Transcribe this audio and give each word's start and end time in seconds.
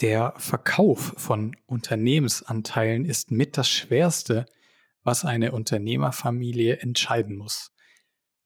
Der 0.00 0.32
Verkauf 0.38 1.12
von 1.18 1.54
Unternehmensanteilen 1.66 3.04
ist 3.04 3.30
mit 3.30 3.58
das 3.58 3.68
Schwerste, 3.68 4.46
was 5.02 5.26
eine 5.26 5.52
Unternehmerfamilie 5.52 6.78
entscheiden 6.78 7.36
muss. 7.36 7.70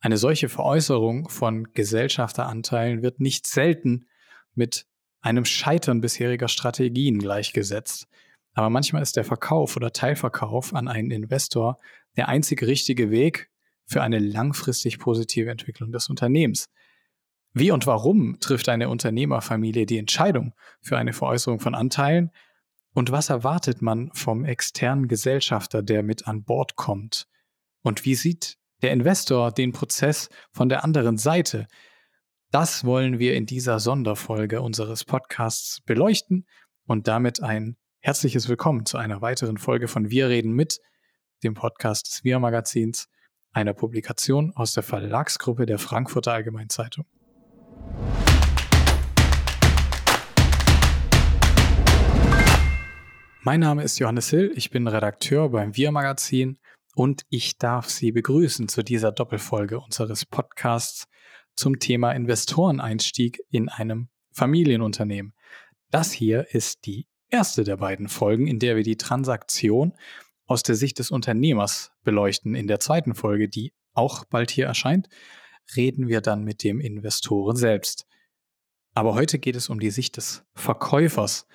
Eine 0.01 0.17
solche 0.17 0.49
Veräußerung 0.49 1.29
von 1.29 1.73
Gesellschafteranteilen 1.73 3.03
wird 3.03 3.21
nicht 3.21 3.47
selten 3.47 4.07
mit 4.55 4.87
einem 5.21 5.45
Scheitern 5.45 6.01
bisheriger 6.01 6.49
Strategien 6.49 7.21
gleichgesetzt. 7.21 8.09
Aber 8.55 8.69
manchmal 8.69 9.03
ist 9.03 9.17
der 9.17 9.25
Verkauf 9.25 9.77
oder 9.77 9.93
Teilverkauf 9.93 10.75
an 10.75 10.89
einen 10.89 11.13
Investor 11.13 11.79
der 12.17 12.29
einzig 12.29 12.63
richtige 12.63 13.11
Weg 13.11 13.51
für 13.87 14.03
eine 14.03 14.19
langfristig 14.19 14.99
positive 14.99 15.51
Entwicklung 15.51 15.93
des 15.93 16.09
Unternehmens. 16.09 16.69
Wie 17.57 17.71
und 17.71 17.87
warum 17.87 18.41
trifft 18.41 18.69
eine 18.69 18.89
Unternehmerfamilie 18.89 19.87
die 19.87 19.99
Entscheidung 19.99 20.55
für 20.81 20.99
eine 20.99 21.13
Veräußerung 21.13 21.61
von 21.61 21.77
Anteilen? 21.77 22.33
Und 22.95 23.13
was 23.13 23.31
erwartet 23.31 23.81
man 23.81 24.11
vom 24.13 24.45
externen 24.45 25.07
Gesellschafter, 25.07 25.81
der 25.81 26.03
mit 26.03 26.27
an 26.27 26.43
Bord 26.43 26.75
kommt? 26.75 27.29
Und 27.83 28.05
wie 28.05 28.17
sieht 28.17 28.57
der 28.83 28.91
Investor 28.91 29.53
den 29.53 29.71
Prozess 29.71 30.31
von 30.51 30.69
der 30.69 30.83
anderen 30.83 31.17
Seite? 31.17 31.69
Das 32.51 32.85
wollen 32.85 33.21
wir 33.21 33.37
in 33.37 33.47
dieser 33.47 33.79
Sonderfolge 33.79 34.61
unseres 34.61 35.05
Podcasts 35.05 35.81
beleuchten 35.83 36.47
und 36.87 37.07
damit 37.07 37.41
ein 37.41 37.77
herzliches 38.01 38.49
Willkommen 38.49 38.85
zu 38.85 38.99
einer 38.99 39.23
weiteren 39.23 39.59
Folge 39.59 39.87
von 39.87 40.11
Wir 40.11 40.29
reden 40.29 40.55
mit, 40.55 40.81
dem 41.45 41.55
Podcast 41.55 42.09
des 42.09 42.25
Wir 42.25 42.41
Magazins, 42.41 43.09
einer 43.53 43.75
Publikation 43.75 44.53
aus 44.57 44.75
der 44.75 44.83
Verlagsgruppe 44.83 45.67
der 45.67 45.79
Frankfurter 45.79 46.33
Allgemeinzeitung. 46.33 47.07
Mein 53.47 53.61
Name 53.61 53.83
ist 53.83 53.99
Johannes 53.99 54.31
Hill, 54.31 54.53
ich 54.57 54.71
bin 54.71 54.89
Redakteur 54.89 55.51
beim 55.51 55.77
Wir 55.77 55.93
Magazin 55.93 56.59
und 56.95 57.27
ich 57.29 57.59
darf 57.59 57.91
Sie 57.91 58.11
begrüßen 58.11 58.69
zu 58.69 58.83
dieser 58.83 59.13
Doppelfolge 59.13 59.81
unseres 59.81 60.25
Podcasts 60.25 61.05
zum 61.55 61.79
Thema 61.79 62.13
Investoreneinstieg 62.13 63.41
in 63.51 63.69
einem 63.69 64.09
Familienunternehmen. 64.33 65.35
Das 65.91 66.11
hier 66.11 66.55
ist 66.55 66.87
die 66.87 67.07
erste 67.29 67.65
der 67.65 67.77
beiden 67.77 68.09
Folgen, 68.09 68.47
in 68.47 68.59
der 68.59 68.77
wir 68.77 68.83
die 68.83 68.97
Transaktion 68.97 69.93
aus 70.47 70.63
der 70.63 70.75
Sicht 70.75 70.99
des 70.99 71.11
Unternehmers 71.11 71.93
beleuchten. 72.03 72.55
In 72.55 72.67
der 72.67 72.81
zweiten 72.81 73.15
Folge, 73.15 73.49
die 73.49 73.73
auch 73.93 74.25
bald 74.25 74.51
hier 74.51 74.67
erscheint, 74.67 75.09
reden 75.77 76.09
wir 76.09 76.21
dann 76.21 76.45
mit 76.45 76.63
dem 76.63 76.81
Investoren 76.81 77.57
selbst. 77.57 78.07
Aber 78.95 79.15
heute 79.15 79.39
geht 79.39 79.57
es 79.57 79.69
um 79.69 79.81
die 79.81 79.91
Sicht 79.91 80.17
des 80.17 80.45
Verkäufers, 80.55 81.47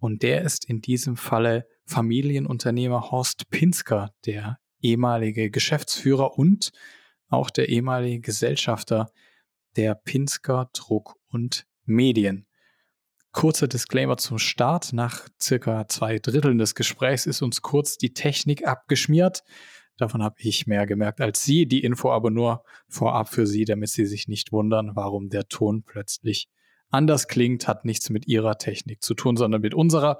und 0.00 0.22
der 0.22 0.42
ist 0.42 0.64
in 0.64 0.80
diesem 0.80 1.16
Falle 1.16 1.68
Familienunternehmer 1.84 3.10
Horst 3.10 3.50
Pinsker, 3.50 4.10
der 4.24 4.58
ehemalige 4.80 5.50
Geschäftsführer 5.50 6.38
und 6.38 6.72
auch 7.28 7.50
der 7.50 7.68
ehemalige 7.68 8.20
Gesellschafter 8.20 9.12
der 9.76 9.94
Pinsker 9.94 10.70
Druck 10.72 11.16
und 11.28 11.66
Medien. 11.84 12.46
Kurzer 13.32 13.68
Disclaimer 13.68 14.16
zum 14.16 14.38
Start. 14.38 14.92
Nach 14.92 15.28
circa 15.40 15.86
zwei 15.86 16.18
Dritteln 16.18 16.58
des 16.58 16.74
Gesprächs 16.74 17.26
ist 17.26 17.42
uns 17.42 17.62
kurz 17.62 17.96
die 17.98 18.14
Technik 18.14 18.66
abgeschmiert. 18.66 19.44
Davon 20.00 20.22
habe 20.22 20.36
ich 20.38 20.66
mehr 20.66 20.86
gemerkt 20.86 21.20
als 21.20 21.44
Sie. 21.44 21.66
Die 21.66 21.84
Info 21.84 22.10
aber 22.10 22.30
nur 22.30 22.64
vorab 22.88 23.28
für 23.28 23.46
Sie, 23.46 23.64
damit 23.64 23.90
Sie 23.90 24.06
sich 24.06 24.28
nicht 24.28 24.52
wundern, 24.52 24.92
warum 24.94 25.28
der 25.28 25.48
Ton 25.48 25.82
plötzlich 25.82 26.48
anders 26.88 27.28
klingt, 27.28 27.68
hat 27.68 27.84
nichts 27.84 28.10
mit 28.10 28.26
ihrer 28.26 28.58
Technik 28.58 29.02
zu 29.02 29.14
tun, 29.14 29.36
sondern 29.36 29.60
mit 29.60 29.74
unserer. 29.74 30.18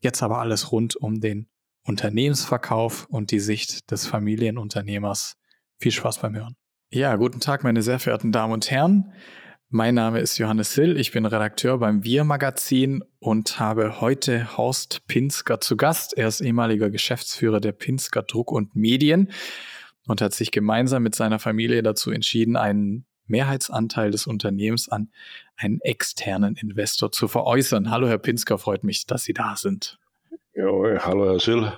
Jetzt 0.00 0.22
aber 0.22 0.38
alles 0.38 0.72
rund 0.72 0.96
um 0.96 1.20
den 1.20 1.48
Unternehmensverkauf 1.84 3.06
und 3.06 3.30
die 3.30 3.40
Sicht 3.40 3.90
des 3.90 4.06
Familienunternehmers. 4.06 5.36
Viel 5.78 5.92
Spaß 5.92 6.18
beim 6.18 6.34
Hören. 6.34 6.56
Ja, 6.90 7.16
guten 7.16 7.40
Tag, 7.40 7.64
meine 7.64 7.82
sehr 7.82 7.98
verehrten 7.98 8.32
Damen 8.32 8.52
und 8.52 8.70
Herren. 8.70 9.12
Mein 9.70 9.94
Name 9.94 10.20
ist 10.20 10.38
Johannes 10.38 10.74
Hill, 10.74 10.96
ich 10.98 11.10
bin 11.10 11.26
Redakteur 11.26 11.78
beim 11.78 12.04
Wir 12.04 12.22
Magazin 12.24 13.02
und 13.18 13.58
habe 13.58 14.00
heute 14.00 14.56
Horst 14.56 15.06
Pinsker 15.08 15.60
zu 15.60 15.76
Gast. 15.76 16.16
Er 16.16 16.28
ist 16.28 16.40
ehemaliger 16.40 16.90
Geschäftsführer 16.90 17.60
der 17.60 17.72
Pinsker 17.72 18.22
Druck 18.22 18.52
und 18.52 18.76
Medien 18.76 19.32
und 20.06 20.20
hat 20.20 20.34
sich 20.34 20.50
gemeinsam 20.52 21.02
mit 21.02 21.14
seiner 21.14 21.38
Familie 21.38 21.82
dazu 21.82 22.10
entschieden, 22.10 22.56
einen 22.56 23.06
Mehrheitsanteil 23.26 24.10
des 24.10 24.26
Unternehmens 24.26 24.88
an 24.88 25.10
einen 25.56 25.80
externen 25.80 26.56
Investor 26.56 27.10
zu 27.10 27.26
veräußern. 27.26 27.90
Hallo, 27.90 28.06
Herr 28.06 28.18
Pinsker, 28.18 28.58
freut 28.58 28.84
mich, 28.84 29.06
dass 29.06 29.24
Sie 29.24 29.32
da 29.32 29.56
sind. 29.56 29.98
Ja, 30.54 30.66
hallo, 31.04 31.26
Herr 31.26 31.40
Sill. 31.40 31.72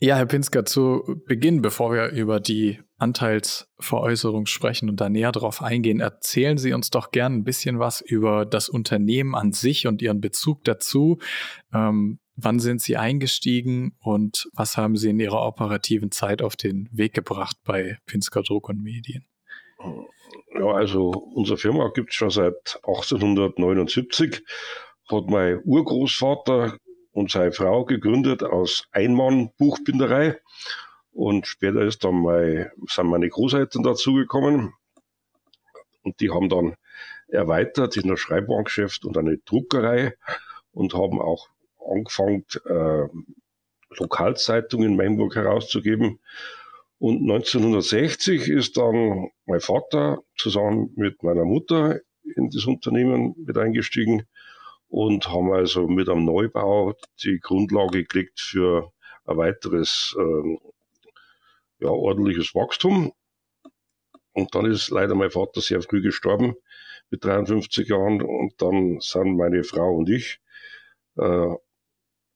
Ja, 0.00 0.16
Herr 0.16 0.26
Pinsker, 0.26 0.64
zu 0.64 1.22
Beginn, 1.26 1.62
bevor 1.62 1.92
wir 1.92 2.08
über 2.08 2.40
die 2.40 2.80
Anteilsveräußerung 2.98 4.46
sprechen 4.46 4.88
und 4.88 5.00
da 5.00 5.08
näher 5.08 5.32
drauf 5.32 5.62
eingehen, 5.62 6.00
erzählen 6.00 6.56
Sie 6.56 6.72
uns 6.72 6.90
doch 6.90 7.10
gern 7.10 7.34
ein 7.34 7.44
bisschen 7.44 7.78
was 7.78 8.00
über 8.00 8.46
das 8.46 8.68
Unternehmen 8.68 9.34
an 9.34 9.52
sich 9.52 9.86
und 9.86 10.00
Ihren 10.00 10.20
Bezug 10.20 10.64
dazu. 10.64 11.18
Ähm, 11.74 12.20
wann 12.36 12.58
sind 12.58 12.80
Sie 12.80 12.96
eingestiegen 12.96 13.96
und 14.00 14.48
was 14.54 14.76
haben 14.76 14.96
Sie 14.96 15.10
in 15.10 15.20
Ihrer 15.20 15.46
operativen 15.46 16.10
Zeit 16.10 16.40
auf 16.40 16.56
den 16.56 16.88
Weg 16.92 17.12
gebracht 17.14 17.56
bei 17.64 17.98
Pinsker 18.06 18.42
Druck 18.42 18.68
und 18.68 18.82
Medien? 18.82 19.26
Ja, 20.54 20.72
also 20.72 21.10
unsere 21.10 21.58
Firma 21.58 21.90
gibt 21.94 22.10
es 22.10 22.16
schon 22.16 22.30
seit 22.30 22.78
1879. 22.86 24.42
Hat 25.10 25.28
mein 25.28 25.60
Urgroßvater 25.64 26.78
und 27.12 27.30
seine 27.30 27.52
Frau 27.52 27.84
gegründet 27.84 28.42
aus 28.42 28.84
Einmann-Buchbinderei. 28.92 30.38
Und 31.16 31.46
später 31.46 31.80
ist 31.80 32.04
dann 32.04 32.20
mein, 32.20 32.70
sind 32.88 33.06
meine 33.06 33.30
Großeltern 33.30 33.82
dazugekommen. 33.82 34.74
Und 36.02 36.20
die 36.20 36.30
haben 36.30 36.50
dann 36.50 36.76
erweitert 37.28 37.96
in 37.96 38.10
ein 38.10 38.18
Schreibwarengeschäft 38.18 39.06
und 39.06 39.16
eine 39.16 39.38
Druckerei 39.38 40.12
und 40.72 40.92
haben 40.92 41.18
auch 41.18 41.48
angefangen, 41.90 42.44
äh, 42.66 43.08
Lokalzeitungen 43.98 44.90
in 44.90 44.96
Mainburg 44.96 45.36
herauszugeben. 45.36 46.20
Und 46.98 47.22
1960 47.22 48.50
ist 48.50 48.76
dann 48.76 49.30
mein 49.46 49.60
Vater 49.60 50.22
zusammen 50.36 50.92
mit 50.96 51.22
meiner 51.22 51.46
Mutter 51.46 51.98
in 52.36 52.50
das 52.50 52.66
Unternehmen 52.66 53.34
mit 53.38 53.56
eingestiegen 53.56 54.26
und 54.88 55.30
haben 55.30 55.50
also 55.50 55.88
mit 55.88 56.10
einem 56.10 56.26
Neubau 56.26 56.92
die 57.24 57.40
Grundlage 57.40 58.04
gelegt 58.04 58.38
für 58.38 58.92
ein 59.24 59.38
weiteres 59.38 60.14
äh, 60.18 60.58
ja, 61.78 61.88
ordentliches 61.88 62.54
Wachstum. 62.54 63.12
Und 64.32 64.54
dann 64.54 64.70
ist 64.70 64.90
leider 64.90 65.14
mein 65.14 65.30
Vater 65.30 65.60
sehr 65.60 65.80
früh 65.80 66.02
gestorben 66.02 66.54
mit 67.10 67.24
53 67.24 67.88
Jahren 67.88 68.20
und 68.22 68.60
dann 68.60 68.98
sind 69.00 69.36
meine 69.36 69.64
Frau 69.64 69.96
und 69.96 70.10
ich 70.10 70.40
äh, 71.16 71.54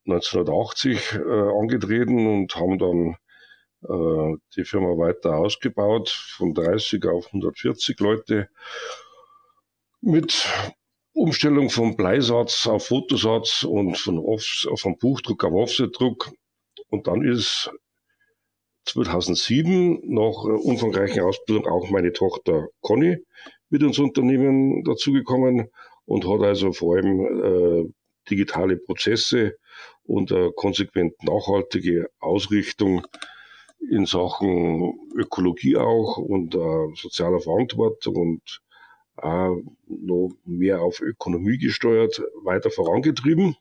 1980 0.06 1.14
äh, 1.14 1.18
angetreten 1.20 2.26
und 2.26 2.56
haben 2.56 2.78
dann 2.78 3.16
äh, 3.82 4.36
die 4.56 4.64
Firma 4.64 4.96
weiter 4.96 5.36
ausgebaut, 5.36 6.08
von 6.08 6.54
30 6.54 7.04
auf 7.06 7.26
140 7.26 7.98
Leute 8.00 8.48
mit 10.00 10.48
Umstellung 11.12 11.70
vom 11.70 11.96
Bleisatz 11.96 12.66
auf 12.66 12.86
Fotosatz 12.86 13.64
und 13.64 13.98
von, 13.98 14.18
Off 14.18 14.66
von 14.76 14.96
Buchdruck 14.96 15.44
auf 15.44 15.52
Offsetdruck. 15.52 16.30
Und 16.88 17.06
dann 17.06 17.22
ist 17.22 17.70
2007 18.92 20.00
nach 20.04 20.42
umfangreicher 20.44 21.24
Ausbildung 21.24 21.66
auch 21.66 21.90
meine 21.90 22.12
Tochter 22.12 22.68
Conny 22.80 23.18
mit 23.68 23.82
ins 23.82 23.98
Unternehmen 23.98 24.82
dazugekommen 24.84 25.68
und 26.06 26.26
hat 26.26 26.40
also 26.40 26.72
vor 26.72 26.96
allem 26.96 27.20
äh, 27.20 27.92
digitale 28.28 28.76
Prozesse 28.76 29.56
und 30.02 30.32
äh, 30.32 30.50
konsequent 30.56 31.22
nachhaltige 31.22 32.10
Ausrichtung 32.18 33.06
in 33.90 34.06
Sachen 34.06 34.98
Ökologie 35.14 35.76
auch 35.76 36.18
und 36.18 36.54
äh, 36.54 36.94
sozialer 36.96 37.40
Verantwortung 37.40 38.16
und 38.16 38.60
auch 39.16 39.56
noch 39.86 40.30
mehr 40.44 40.80
auf 40.80 41.00
Ökonomie 41.00 41.58
gesteuert 41.58 42.22
weiter 42.42 42.70
vorangetrieben. 42.70 43.56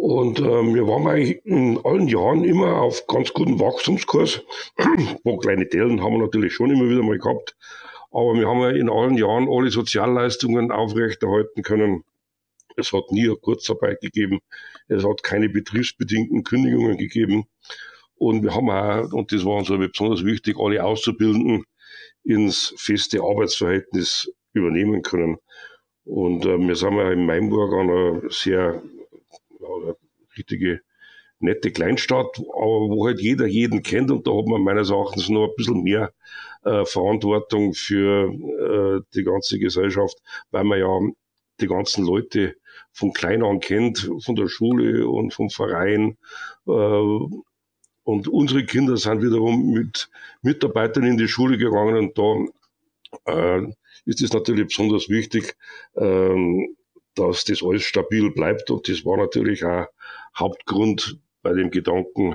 Und 0.00 0.38
ähm, 0.38 0.76
wir 0.76 0.86
waren 0.86 1.08
eigentlich 1.08 1.44
in 1.44 1.76
allen 1.84 2.06
Jahren 2.06 2.44
immer 2.44 2.82
auf 2.82 3.08
ganz 3.08 3.32
guten 3.32 3.58
Wachstumskurs. 3.58 4.42
Wo 5.24 5.38
kleine 5.38 5.66
Dellen 5.66 6.00
haben 6.00 6.12
wir 6.12 6.20
natürlich 6.20 6.54
schon 6.54 6.70
immer 6.70 6.88
wieder 6.88 7.02
mal 7.02 7.18
gehabt. 7.18 7.56
Aber 8.12 8.34
wir 8.34 8.46
haben 8.46 8.60
ja 8.60 8.70
in 8.70 8.88
allen 8.88 9.16
Jahren 9.16 9.48
alle 9.50 9.72
Sozialleistungen 9.72 10.70
aufrechterhalten 10.70 11.64
können. 11.64 12.04
Es 12.76 12.92
hat 12.92 13.10
nie 13.10 13.24
eine 13.24 13.34
Kurzarbeit 13.34 14.00
gegeben. 14.00 14.38
Es 14.86 15.04
hat 15.04 15.24
keine 15.24 15.48
betriebsbedingten 15.48 16.44
Kündigungen 16.44 16.96
gegeben. 16.96 17.46
Und 18.14 18.44
wir 18.44 18.54
haben 18.54 18.70
auch, 18.70 19.12
und 19.12 19.32
das 19.32 19.44
war 19.44 19.56
uns 19.56 19.68
besonders 19.68 20.24
wichtig, 20.24 20.58
alle 20.60 20.84
Auszubildenden 20.84 21.64
ins 22.22 22.72
feste 22.78 23.20
Arbeitsverhältnis 23.20 24.32
übernehmen 24.52 25.02
können. 25.02 25.38
Und 26.04 26.46
äh, 26.46 26.56
wir 26.56 26.76
sind 26.76 26.94
ja 26.98 27.10
in 27.10 27.26
Mainburg 27.26 27.72
an 27.72 27.90
einer 27.90 28.30
sehr 28.30 28.80
richtige 30.36 30.80
nette 31.40 31.70
Kleinstadt, 31.70 32.38
aber 32.38 32.88
wo 32.90 33.06
halt 33.06 33.20
jeder 33.20 33.46
jeden 33.46 33.82
kennt 33.82 34.10
und 34.10 34.26
da 34.26 34.32
hat 34.32 34.46
man 34.46 34.62
meines 34.62 34.90
Erachtens 34.90 35.28
noch 35.28 35.48
ein 35.48 35.54
bisschen 35.56 35.82
mehr 35.82 36.12
äh, 36.64 36.84
Verantwortung 36.84 37.74
für 37.74 38.32
äh, 38.32 39.00
die 39.14 39.24
ganze 39.24 39.58
Gesellschaft, 39.58 40.16
weil 40.50 40.64
man 40.64 40.78
ja 40.78 40.98
die 41.60 41.68
ganzen 41.68 42.04
Leute 42.04 42.56
von 42.92 43.12
klein 43.12 43.42
an 43.44 43.60
kennt, 43.60 44.10
von 44.20 44.34
der 44.34 44.48
Schule 44.48 45.08
und 45.08 45.32
vom 45.32 45.50
Verein. 45.50 46.16
Äh, 46.66 46.70
und 46.70 48.26
unsere 48.26 48.64
Kinder 48.64 48.96
sind 48.96 49.22
wiederum 49.22 49.70
mit 49.72 50.10
Mitarbeitern 50.42 51.04
in 51.04 51.18
die 51.18 51.28
Schule 51.28 51.58
gegangen 51.58 51.96
und 51.96 52.18
da 52.18 53.60
äh, 53.60 53.72
ist 54.06 54.22
es 54.22 54.32
natürlich 54.32 54.68
besonders 54.68 55.08
wichtig, 55.08 55.56
ähm, 55.96 56.74
dass 57.18 57.44
das 57.44 57.62
alles 57.62 57.82
stabil 57.82 58.30
bleibt. 58.30 58.70
Und 58.70 58.88
das 58.88 59.04
war 59.04 59.16
natürlich 59.16 59.64
auch 59.64 59.86
Hauptgrund 60.36 61.18
bei 61.42 61.52
dem 61.52 61.70
Gedanken, 61.70 62.34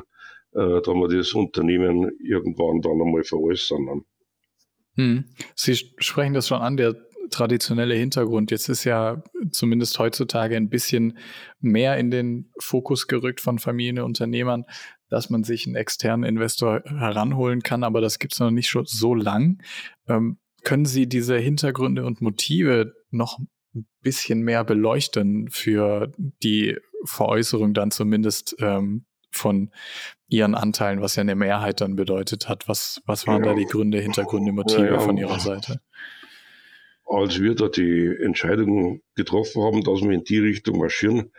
äh, 0.54 0.82
da 0.82 0.94
wir 0.94 1.08
das 1.08 1.34
Unternehmen 1.34 2.12
irgendwann 2.20 2.82
dann 2.82 3.02
einmal 3.02 3.24
veräußern. 3.24 4.06
Hm. 4.96 5.26
Sie 5.56 5.76
sprechen 5.76 6.34
das 6.34 6.48
schon 6.48 6.62
an, 6.62 6.78
der 6.78 6.96
traditionelle 7.30 7.96
Hintergrund. 7.96 8.52
Jetzt 8.52 8.70
ist 8.70 8.84
ja 8.84 9.24
zumindest 9.52 9.98
heutzutage 9.98 10.56
ein 10.56 10.70
bisschen 10.70 11.18
mehr 11.60 11.98
in 11.98 12.12
den 12.12 12.52
Fokus 12.60 13.08
gerückt 13.08 13.42
von 13.42 13.60
Familienunternehmern, 13.60 14.66
dass 15.10 15.30
man 15.30 15.44
sich 15.44 15.66
einen 15.66 15.76
externen 15.76 16.28
Investor 16.28 16.82
heranholen 16.86 17.62
kann, 17.62 17.84
aber 17.84 18.02
das 18.02 18.20
gibt 18.20 18.34
es 18.34 18.40
noch 18.40 18.52
nicht 18.52 18.68
schon 18.68 18.86
so 18.86 19.16
lang. 19.16 19.62
Ähm, 20.08 20.38
können 20.64 20.86
Sie 20.86 21.08
diese 21.08 21.38
Hintergründe 21.38 22.06
und 22.06 22.22
Motive 22.22 22.94
noch 23.12 23.40
ein 23.76 23.88
bisschen 24.02 24.42
mehr 24.42 24.64
beleuchten 24.64 25.50
für 25.50 26.12
die 26.44 26.78
Veräußerung 27.06 27.74
dann 27.74 27.92
zumindest 27.92 28.56
ähm, 28.60 29.06
von 29.32 29.72
ihren 30.28 30.56
Anteilen, 30.56 31.02
was 31.02 31.16
ja 31.16 31.22
eine 31.22 31.36
Mehrheit 31.36 31.82
dann 31.82 31.96
bedeutet 31.96 32.48
hat. 32.48 32.68
Was, 32.68 33.02
was 33.06 33.28
waren 33.28 33.44
ja. 33.44 33.52
da 33.52 33.56
die 33.58 33.66
Gründe, 33.66 34.00
Hintergründe, 34.00 34.52
Motive 34.52 34.86
ja, 34.86 34.94
ja. 34.94 35.00
von 35.00 35.18
Ihrer 35.18 35.40
Seite? 35.40 35.82
Als 37.06 37.40
wir 37.40 37.56
da 37.56 37.68
die 37.68 38.16
Entscheidung 38.22 39.02
getroffen 39.16 39.64
haben, 39.64 39.84
dass 39.84 40.02
wir 40.02 40.12
in 40.12 40.24
die 40.24 40.40
Richtung 40.40 40.80
marschieren, 40.80 41.32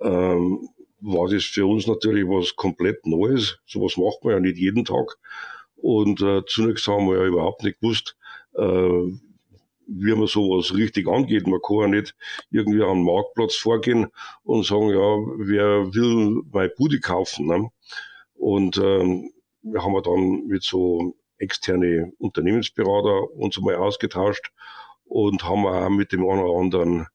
ähm, 0.00 0.68
war 1.00 1.28
das 1.28 1.44
für 1.44 1.66
uns 1.66 1.86
natürlich 1.86 2.24
was 2.24 2.56
komplett 2.56 3.06
Neues. 3.06 3.58
Sowas 3.66 3.96
macht 3.96 4.24
man 4.24 4.34
ja 4.34 4.40
nicht 4.40 4.58
jeden 4.58 4.84
Tag. 4.84 5.16
Und 5.76 6.20
äh, 6.20 6.42
zunächst 6.46 6.86
haben 6.88 7.08
wir 7.08 7.18
ja 7.18 7.26
überhaupt 7.26 7.62
nicht 7.62 7.80
gewusst, 7.80 8.16
äh, 8.56 9.12
wie 9.88 10.14
man 10.14 10.26
sowas 10.26 10.74
richtig 10.74 11.08
angeht. 11.08 11.46
Man 11.46 11.60
kann 11.60 11.78
ja 11.80 11.88
nicht 11.88 12.14
irgendwie 12.50 12.82
am 12.82 13.04
Marktplatz 13.04 13.56
vorgehen 13.56 14.08
und 14.44 14.66
sagen, 14.66 14.90
ja, 14.90 15.16
wer 15.38 15.94
will 15.94 16.42
mein 16.52 16.70
Bude 16.76 17.00
kaufen. 17.00 17.46
Ne? 17.46 17.70
Und 18.34 18.76
ähm, 18.76 19.32
wir 19.62 19.82
haben 19.82 20.00
dann 20.02 20.46
mit 20.46 20.62
so 20.62 21.16
externe 21.38 22.12
Unternehmensberater 22.18 23.30
uns 23.32 23.58
mal 23.60 23.76
ausgetauscht 23.76 24.52
und 25.04 25.44
haben 25.44 25.66
auch 25.66 25.88
mit 25.88 26.12
dem 26.12 26.28
einen 26.28 26.42
oder 26.42 26.60
anderen 26.60 27.06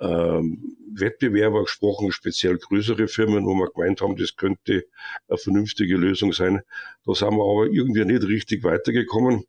ähm, 0.00 0.76
Wettbewerber 0.92 1.62
gesprochen, 1.62 2.12
speziell 2.12 2.58
größere 2.58 3.08
Firmen, 3.08 3.46
wo 3.46 3.54
wir 3.54 3.70
gemeint 3.70 4.00
haben, 4.00 4.16
das 4.16 4.36
könnte 4.36 4.84
eine 5.28 5.38
vernünftige 5.38 5.96
Lösung 5.96 6.32
sein. 6.32 6.62
Da 7.06 7.14
sind 7.14 7.36
wir 7.36 7.44
aber 7.44 7.66
irgendwie 7.66 8.04
nicht 8.04 8.24
richtig 8.24 8.62
weitergekommen. 8.64 9.44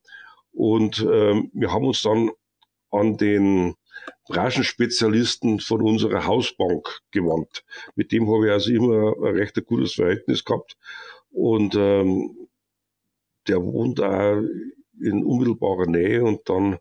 Und 0.52 1.06
ähm, 1.12 1.52
wir 1.54 1.72
haben 1.72 1.86
uns 1.86 2.02
dann 2.02 2.31
an 3.00 3.18
den 3.18 3.75
Branchenspezialisten 4.27 5.59
von 5.59 5.81
unserer 5.81 6.25
Hausbank 6.25 7.01
gewandt. 7.12 7.63
Mit 7.95 8.12
dem 8.12 8.27
habe 8.27 8.47
ich 8.47 8.51
also 8.51 8.71
immer 8.71 9.13
ein 9.18 9.36
recht 9.36 9.63
gutes 9.65 9.94
Verhältnis 9.94 10.44
gehabt. 10.44 10.77
Und 11.31 11.75
ähm, 11.75 12.47
der 13.47 13.62
wohnt 13.63 14.01
auch 14.01 14.42
in 15.00 15.24
unmittelbarer 15.24 15.88
Nähe 15.88 16.24
und 16.24 16.50
dann 16.50 16.77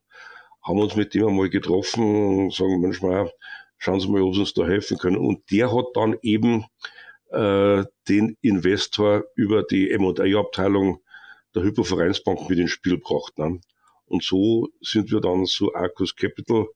haben 0.62 0.78
wir 0.78 0.84
uns 0.84 0.96
mit 0.96 1.12
dem 1.14 1.26
einmal 1.26 1.50
getroffen 1.50 2.44
und 2.44 2.55
sagen, 2.55 2.81
Mensch, 2.81 3.02
mal, 3.02 3.31
schauen 3.76 4.00
Sie 4.00 4.08
mal, 4.08 4.22
ob 4.22 4.34
Sie 4.34 4.40
uns 4.40 4.55
da 4.55 4.64
helfen 4.66 4.96
können. 4.96 5.19
Und 5.19 5.50
der 5.50 5.75
hat 5.75 5.87
dann 5.94 6.16
eben 6.22 6.64
äh, 7.31 7.84
den 8.08 8.37
Investor 8.40 9.25
über 9.34 9.62
die 9.62 9.90
M&A-Abteilung 9.90 11.00
der 11.55 11.64
Hypovereinsbank 11.64 12.49
mit 12.49 12.58
ins 12.58 12.70
Spiel 12.70 12.94
gebracht. 12.94 13.38
Ne? 13.38 13.61
Und 14.06 14.22
so 14.22 14.68
sind 14.80 15.10
wir 15.10 15.20
dann 15.20 15.46
zu 15.46 15.74
Arcus 15.74 16.14
Capital 16.16 16.66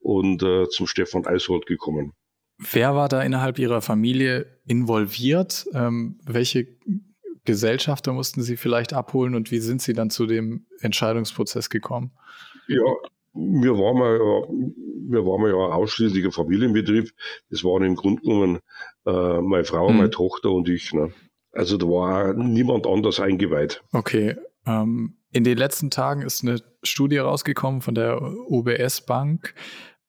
und 0.00 0.42
äh, 0.42 0.68
zum 0.68 0.86
Stefan 0.86 1.26
Eishold 1.26 1.66
gekommen. 1.66 2.12
Wer 2.58 2.94
war 2.94 3.08
da 3.08 3.22
innerhalb 3.22 3.58
Ihrer 3.58 3.80
Familie 3.80 4.46
involviert? 4.66 5.66
Ähm, 5.74 6.20
welche 6.24 6.68
Gesellschafter 7.44 8.12
mussten 8.12 8.42
Sie 8.42 8.56
vielleicht 8.56 8.92
abholen 8.92 9.34
und 9.34 9.50
wie 9.50 9.58
sind 9.58 9.82
Sie 9.82 9.94
dann 9.94 10.10
zu 10.10 10.26
dem 10.26 10.66
Entscheidungsprozess 10.80 11.70
gekommen? 11.70 12.12
Ja, 12.68 12.82
wir 13.34 13.72
waren 13.72 13.96
ja, 13.98 15.12
wir 15.12 15.24
waren 15.24 15.46
ja 15.46 15.74
ausschließlicher 15.74 16.30
Familienbetrieb. 16.30 17.10
Das 17.50 17.64
waren 17.64 17.82
im 17.84 17.96
Grunde 17.96 18.22
genommen 18.22 18.60
äh, 19.06 19.40
meine 19.40 19.64
Frau, 19.64 19.88
hm. 19.88 19.96
meine 19.96 20.10
Tochter 20.10 20.50
und 20.50 20.68
ich. 20.68 20.92
Ne? 20.92 21.12
Also 21.52 21.76
da 21.76 21.86
war 21.86 22.34
niemand 22.34 22.86
anders 22.86 23.20
eingeweiht. 23.20 23.82
Okay. 23.92 24.36
Ähm, 24.66 25.16
in 25.32 25.44
den 25.44 25.56
letzten 25.56 25.90
Tagen 25.90 26.22
ist 26.22 26.42
eine 26.42 26.62
Studie 26.82 27.18
rausgekommen 27.18 27.80
von 27.80 27.94
der 27.94 28.20
UBS 28.22 29.00
Bank, 29.00 29.54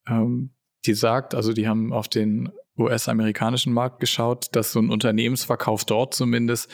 ähm, 0.07 0.51
die 0.85 0.93
sagt, 0.93 1.33
also 1.33 1.53
die 1.53 1.67
haben 1.67 1.93
auf 1.93 2.09
den 2.09 2.51
US-amerikanischen 2.77 3.73
Markt 3.73 3.99
geschaut, 3.99 4.47
dass 4.51 4.73
so 4.73 4.79
ein 4.79 4.89
Unternehmensverkauf 4.89 5.85
dort 5.85 6.13
zumindest 6.13 6.69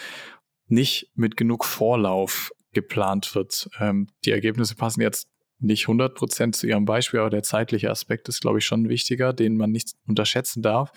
nicht 0.68 1.12
mit 1.16 1.38
genug 1.38 1.66
Vorlauf 1.66 2.52
geplant 2.74 3.36
wird. 3.36 3.70
Ähm, 3.80 4.08
die 4.26 4.32
Ergebnisse 4.32 4.76
passen 4.76 5.02
jetzt 5.02 5.30
nicht 5.60 5.84
100 5.84 6.16
Prozent 6.16 6.56
zu 6.56 6.68
Ihrem 6.68 6.86
Beispiel, 6.86 7.20
aber 7.20 7.30
der 7.30 7.44
zeitliche 7.44 7.92
Aspekt 7.92 8.30
ist, 8.30 8.42
glaube 8.42 8.60
ich, 8.60 8.66
schon 8.66 8.88
wichtiger, 8.88 9.34
den 9.34 9.58
man 9.58 9.72
nicht 9.72 9.94
unterschätzen 10.08 10.62
darf. 10.62 10.92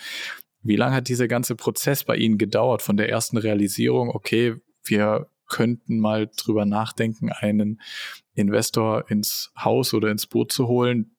Wie 0.63 0.77
lange 0.77 0.95
hat 0.95 1.09
dieser 1.09 1.27
ganze 1.27 1.57
Prozess 1.57 2.05
bei 2.05 2.17
Ihnen 2.17 2.39
gedauert 2.39 2.83
von 2.83 2.97
der 2.97 3.09
ersten 3.09 3.37
Realisierung, 3.37 4.11
okay, 4.11 4.55
wir 4.85 5.27
könnten 5.53 6.01
mal 6.01 6.29
drüber 6.37 6.65
nachdenken, 6.65 7.31
einen 7.31 7.81
Investor 8.35 9.11
ins 9.11 9.53
Haus 9.57 9.95
oder 9.95 10.11
ins 10.11 10.27
Boot 10.27 10.51
zu 10.51 10.67
holen, 10.67 11.15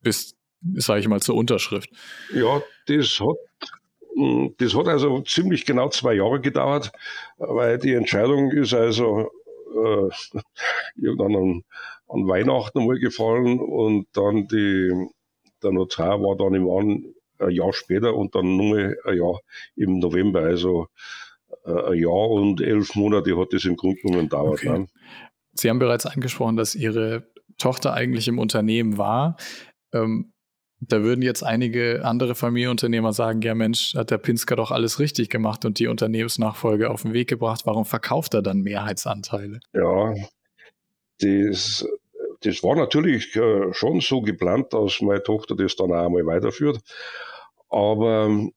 bis, 0.00 0.36
sage 0.76 1.00
ich 1.00 1.08
mal, 1.08 1.20
zur 1.20 1.34
Unterschrift? 1.34 1.90
Ja, 2.32 2.62
das 2.86 3.20
hat 3.20 3.36
hm, 4.16 4.54
das 4.58 4.74
hat 4.74 4.86
also 4.86 5.20
ziemlich 5.22 5.66
genau 5.66 5.88
zwei 5.88 6.14
Jahre 6.14 6.40
gedauert, 6.40 6.92
weil 7.38 7.78
die 7.78 7.94
Entscheidung 7.94 8.52
ist 8.52 8.72
also 8.72 9.28
äh, 9.74 10.10
an, 11.18 11.64
an 12.08 12.28
Weihnachten 12.28 12.78
einmal 12.78 12.98
gefallen 12.98 13.58
und 13.58 14.06
dann 14.12 14.46
die, 14.46 15.08
der 15.62 15.72
Notar 15.72 16.20
war 16.20 16.36
dann 16.36 16.54
im 16.54 16.68
An 16.70 17.14
ein 17.38 17.50
Jahr 17.50 17.72
später 17.72 18.14
und 18.14 18.34
dann 18.36 18.56
nur 18.56 18.94
ein 19.04 19.16
Jahr 19.16 19.40
im 19.74 19.98
November. 19.98 20.40
Also 20.42 20.86
ein 21.64 21.98
Jahr 21.98 22.30
und 22.30 22.60
elf 22.60 22.94
Monate 22.94 23.38
hat 23.38 23.52
das 23.52 23.64
im 23.64 23.76
Grunde 23.76 24.00
genommen 24.02 24.28
dauert. 24.28 24.60
Okay. 24.60 24.78
Ne? 24.80 24.86
Sie 25.52 25.70
haben 25.70 25.78
bereits 25.78 26.06
angesprochen, 26.06 26.56
dass 26.56 26.74
Ihre 26.74 27.30
Tochter 27.58 27.94
eigentlich 27.94 28.28
im 28.28 28.38
Unternehmen 28.38 28.98
war. 28.98 29.36
Ähm, 29.92 30.32
da 30.80 31.02
würden 31.02 31.22
jetzt 31.22 31.42
einige 31.42 32.04
andere 32.04 32.34
Familienunternehmer 32.34 33.12
sagen, 33.12 33.40
ja 33.42 33.54
Mensch, 33.54 33.94
hat 33.94 34.10
der 34.10 34.18
Pinsker 34.18 34.56
doch 34.56 34.70
alles 34.70 34.98
richtig 34.98 35.30
gemacht 35.30 35.64
und 35.64 35.78
die 35.78 35.86
Unternehmensnachfolge 35.86 36.90
auf 36.90 37.02
den 37.02 37.12
Weg 37.12 37.28
gebracht. 37.28 37.62
Warum 37.64 37.84
verkauft 37.84 38.34
er 38.34 38.42
dann 38.42 38.60
Mehrheitsanteile? 38.60 39.60
Ja, 39.72 40.14
das, 41.20 41.86
das 42.40 42.62
war 42.62 42.76
natürlich 42.76 43.34
äh, 43.36 43.72
schon 43.72 44.00
so 44.00 44.20
geplant, 44.20 44.72
dass 44.72 45.00
meine 45.00 45.22
Tochter 45.22 45.56
das 45.56 45.76
dann 45.76 45.92
auch 45.92 46.06
einmal 46.06 46.26
weiterführt. 46.26 46.80
Aber 47.70 48.50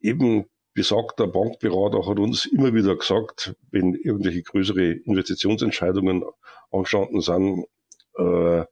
eben 0.00 0.46
besagter 0.80 1.26
Bankberater 1.26 2.06
hat 2.06 2.18
uns 2.18 2.46
immer 2.46 2.72
wieder 2.72 2.96
gesagt, 2.96 3.54
wenn 3.70 3.94
irgendwelche 3.94 4.42
größere 4.42 4.92
Investitionsentscheidungen 4.92 6.24
angestanden 6.70 7.20
sind, 7.20 7.66
äh, 8.16 8.64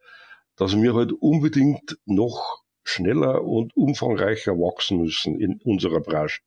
dass 0.56 0.74
wir 0.74 0.94
halt 0.94 1.12
unbedingt 1.12 1.98
noch 2.06 2.62
schneller 2.82 3.44
und 3.44 3.76
umfangreicher 3.76 4.52
wachsen 4.54 5.02
müssen 5.02 5.38
in 5.38 5.60
unserer 5.62 6.00
Branche. 6.00 6.40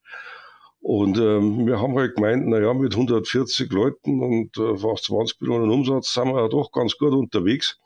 Und 0.80 1.20
ähm, 1.20 1.68
wir 1.68 1.80
haben 1.80 1.96
halt 1.96 2.16
gemeint, 2.16 2.48
naja, 2.48 2.74
mit 2.74 2.94
140 2.94 3.72
Leuten 3.72 4.24
und 4.24 4.58
äh, 4.58 4.78
fast 4.78 5.04
20 5.06 5.42
Millionen 5.42 5.70
Umsatz 5.70 6.12
sind 6.12 6.30
wir 6.30 6.42
ja 6.42 6.48
doch 6.48 6.72
ganz 6.72 6.98
gut 6.98 7.14
unterwegs. 7.14 7.80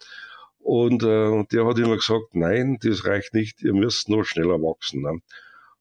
Und 0.60 1.04
äh, 1.04 1.44
der 1.52 1.66
hat 1.66 1.78
immer 1.78 1.98
gesagt, 1.98 2.36
nein, 2.36 2.78
das 2.82 3.06
reicht 3.06 3.34
nicht, 3.34 3.62
ihr 3.62 3.74
müsst 3.74 4.08
noch 4.08 4.24
schneller 4.24 4.62
wachsen. 4.62 5.02
Ne? 5.02 5.20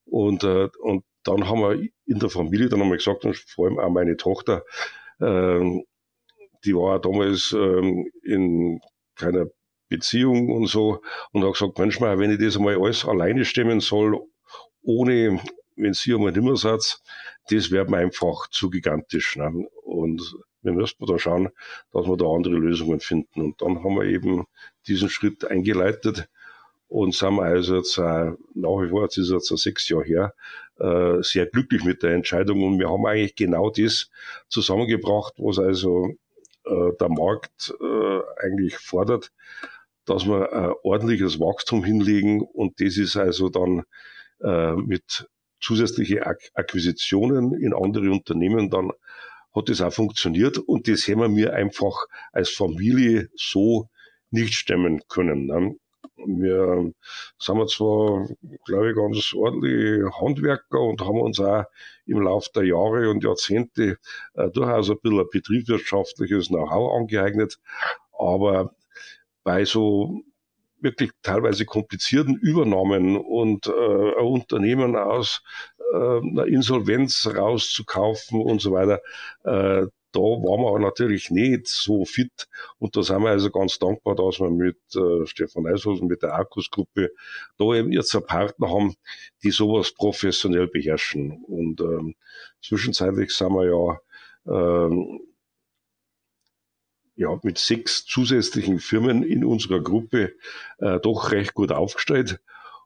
Und, 0.07 0.43
äh, 0.43 0.69
und 0.81 1.05
dann 1.25 1.49
haben 1.49 1.61
wir 1.61 1.89
in 2.07 2.19
der 2.19 2.31
Familie 2.31 2.69
dann 2.69 2.83
einmal 2.83 2.99
gesagt, 2.99 3.25
und 3.25 3.37
vor 3.37 3.67
allem 3.67 3.79
auch 3.79 3.91
meine 3.91 4.17
Tochter, 4.17 4.65
äh, 5.21 5.83
die 6.65 6.75
war 6.75 7.01
damals 7.01 7.53
äh, 7.53 8.05
in 8.23 8.81
keiner 9.17 9.47
Beziehung 9.89 10.51
und 10.51 10.67
so 10.67 11.01
und 11.33 11.43
habe 11.43 11.53
gesagt, 11.53 11.79
manchmal, 11.79 12.19
wenn 12.19 12.31
ich 12.31 12.39
das 12.39 12.57
einmal 12.57 12.81
alles 12.81 13.05
alleine 13.05 13.45
stemmen 13.45 13.81
soll, 13.81 14.21
ohne, 14.83 15.41
wenn 15.77 15.95
Sie 15.95 16.15
einmal 16.15 16.33
nimmer 16.33 16.57
seid, 16.57 17.01
das 17.49 17.71
wäre 17.71 17.89
mir 17.89 17.99
einfach 17.99 18.49
zu 18.51 18.71
gigantisch. 18.71 19.37
Ne? 19.37 19.69
Und 19.83 20.37
wir 20.63 20.73
müssen 20.73 21.07
da 21.07 21.19
schauen, 21.19 21.51
dass 21.93 22.07
wir 22.07 22.17
da 22.17 22.27
andere 22.27 22.55
Lösungen 22.55 23.01
finden. 23.01 23.41
Und 23.41 23.63
dann 23.63 23.83
haben 23.85 23.97
wir 23.97 24.05
eben 24.05 24.47
diesen 24.87 25.11
Schritt 25.11 25.45
eingeleitet 25.45 26.29
und 26.89 27.15
sind 27.15 27.41
also 27.41 27.77
jetzt 27.77 27.99
äh, 27.99 28.33
nach 28.55 28.81
wie 28.81 28.89
vor, 28.89 29.03
jetzt 29.03 29.19
ist 29.19 29.31
jetzt 29.31 29.49
sechs 29.49 29.89
Jahre 29.89 30.05
her, 30.05 30.35
äh, 30.79 31.23
sehr 31.23 31.47
glücklich 31.47 31.85
mit 31.85 32.03
der 32.03 32.13
Entscheidung 32.13 32.63
und 32.63 32.79
wir 32.79 32.91
haben 32.91 33.07
eigentlich 33.07 33.37
genau 33.37 33.71
das 33.71 34.11
zusammengebracht, 34.49 35.35
was 35.39 35.59
also 35.59 36.09
äh, 36.65 36.93
der 37.01 37.09
Markt 37.09 37.75
äh, 37.81 38.21
eigentlich 38.45 38.77
fordert, 38.79 39.31
dass 40.05 40.27
wir 40.27 40.53
ein 40.53 40.73
ordentliches 40.83 41.41
Wachstum 41.41 41.85
hinlegen 41.85 42.43
und 42.43 42.81
das 42.81 42.97
ist 42.97 43.17
also 43.17 43.49
dann 43.49 43.85
äh, 44.43 44.75
mit 44.75 45.29
zusätzliche 45.61 46.27
Ak 46.27 46.51
Akquisitionen 46.55 47.55
in 47.55 47.73
andere 47.75 48.11
Unternehmen 48.11 48.71
dann 48.71 48.93
hat 49.55 49.69
das 49.69 49.81
auch 49.81 49.93
funktioniert 49.93 50.59
und 50.59 50.89
das 50.89 51.07
haben 51.09 51.21
wir 51.21 51.29
mir 51.29 51.55
einfach 51.55 52.07
als 52.33 52.51
Familie 52.51 53.29
so 53.37 53.89
nicht 54.31 54.55
stemmen 54.55 55.03
können. 55.09 55.47
Ne? 55.47 55.77
Wir 56.17 56.93
sind 57.39 57.71
zwar, 57.71 58.29
glaube 58.65 58.91
ich, 58.91 58.97
ganz 58.97 59.35
ordentliche 59.35 60.11
Handwerker 60.21 60.81
und 60.81 61.01
haben 61.01 61.21
uns 61.21 61.41
auch 61.41 61.65
im 62.07 62.21
Laufe 62.23 62.51
der 62.55 62.65
Jahre 62.65 63.11
und 63.11 63.25
Jahrzehnte 63.25 63.99
äh, 64.35 64.51
durchaus 64.51 64.91
ein 64.91 64.99
bisschen 65.01 65.21
ein 65.21 65.27
betriebswirtschaftliches 65.31 66.49
Know-how 66.49 66.97
angeeignet, 67.01 67.59
aber 68.19 68.75
bei 69.43 69.65
so 69.65 70.23
wirklich 70.81 71.11
teilweise 71.23 71.65
komplizierten 71.65 72.37
Übernahmen 72.37 73.17
und 73.17 73.67
äh, 73.67 73.71
ein 73.73 74.25
Unternehmen 74.25 74.97
aus 74.97 75.43
äh, 75.93 75.97
einer 75.97 76.47
Insolvenz 76.47 77.27
rauszukaufen 77.27 78.41
und 78.41 78.61
so 78.61 78.73
weiter, 78.73 79.01
äh, 79.45 79.87
da 80.15 80.21
waren 80.21 80.63
wir 80.63 80.79
natürlich 80.79 81.31
nicht 81.31 81.67
so 81.67 82.05
fit. 82.05 82.49
Und 82.79 82.97
da 82.97 83.03
sind 83.03 83.23
wir 83.23 83.31
also 83.31 83.51
ganz 83.51 83.79
dankbar, 83.79 84.15
dass 84.15 84.41
wir 84.41 84.51
mit 84.51 84.79
äh, 84.95 85.27
Stefan 85.27 85.67
Eishofen, 85.67 86.07
mit 86.07 86.23
der 86.23 86.35
Akkus-Gruppe, 86.35 87.11
da 87.59 87.75
eben 87.75 87.93
jetzt 87.93 88.15
einen 88.15 88.27
Partner 88.27 88.71
haben, 88.71 88.95
die 89.43 89.51
sowas 89.51 89.93
professionell 89.93 90.69
beherrschen. 90.69 91.43
Und 91.45 91.81
ähm, 91.81 92.15
zwischenzeitlich 92.63 93.33
sind 93.33 93.53
wir 93.53 93.67
ja 93.67 94.01
ähm, 94.47 95.21
ja, 97.17 97.39
mit 97.43 97.59
sechs 97.59 98.05
zusätzlichen 98.05 98.81
Firmen 98.81 99.23
in 99.23 99.45
unserer 99.45 99.81
Gruppe 99.81 100.35
äh, 100.79 100.99
doch 101.01 101.33
recht 101.33 101.55
gut 101.55 101.73
aufgestellt. 101.73 102.41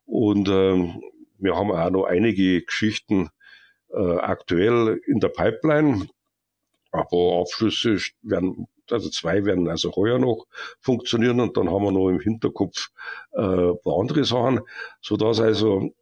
Und 0.04 0.48
ähm, 0.48 1.02
wir 1.38 1.56
haben 1.56 1.70
auch 1.70 1.90
noch 1.90 2.04
einige 2.04 2.62
Geschichten 2.62 3.30
äh, 3.90 4.16
aktuell 4.16 5.00
in 5.06 5.20
der 5.20 5.28
Pipeline. 5.28 6.08
Aber 6.90 7.40
Abschlüsse 7.40 7.98
werden, 8.22 8.66
also 8.90 9.10
zwei 9.10 9.44
werden 9.44 9.68
also 9.68 9.92
heuer 9.94 10.18
noch 10.18 10.46
funktionieren 10.80 11.40
und 11.40 11.56
dann 11.56 11.70
haben 11.70 11.84
wir 11.84 11.92
noch 11.92 12.08
im 12.08 12.20
Hinterkopf 12.20 12.90
äh, 13.32 13.40
ein 13.40 13.78
paar 13.82 14.00
andere 14.00 14.24
Sachen, 14.24 14.60
so 15.00 15.16
dass 15.16 15.40
also 15.40 15.92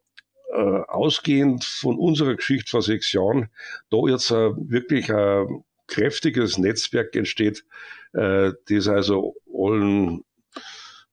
äh, 0.53 0.81
ausgehend 0.89 1.65
von 1.65 1.99
unserer 1.99 2.35
Geschichte 2.37 2.71
vor 2.71 2.83
sechs 2.83 3.13
Jahren 3.13 3.51
da 3.91 3.99
jetzt 4.07 4.31
äh, 4.31 4.53
wirklich 4.57 5.13
ein 5.13 5.65
kräftiges 5.87 6.59
Netzwerk 6.59 7.15
entsteht, 7.17 7.65
äh, 8.13 8.53
das 8.69 8.89
also 8.89 9.35
allen 9.53 10.25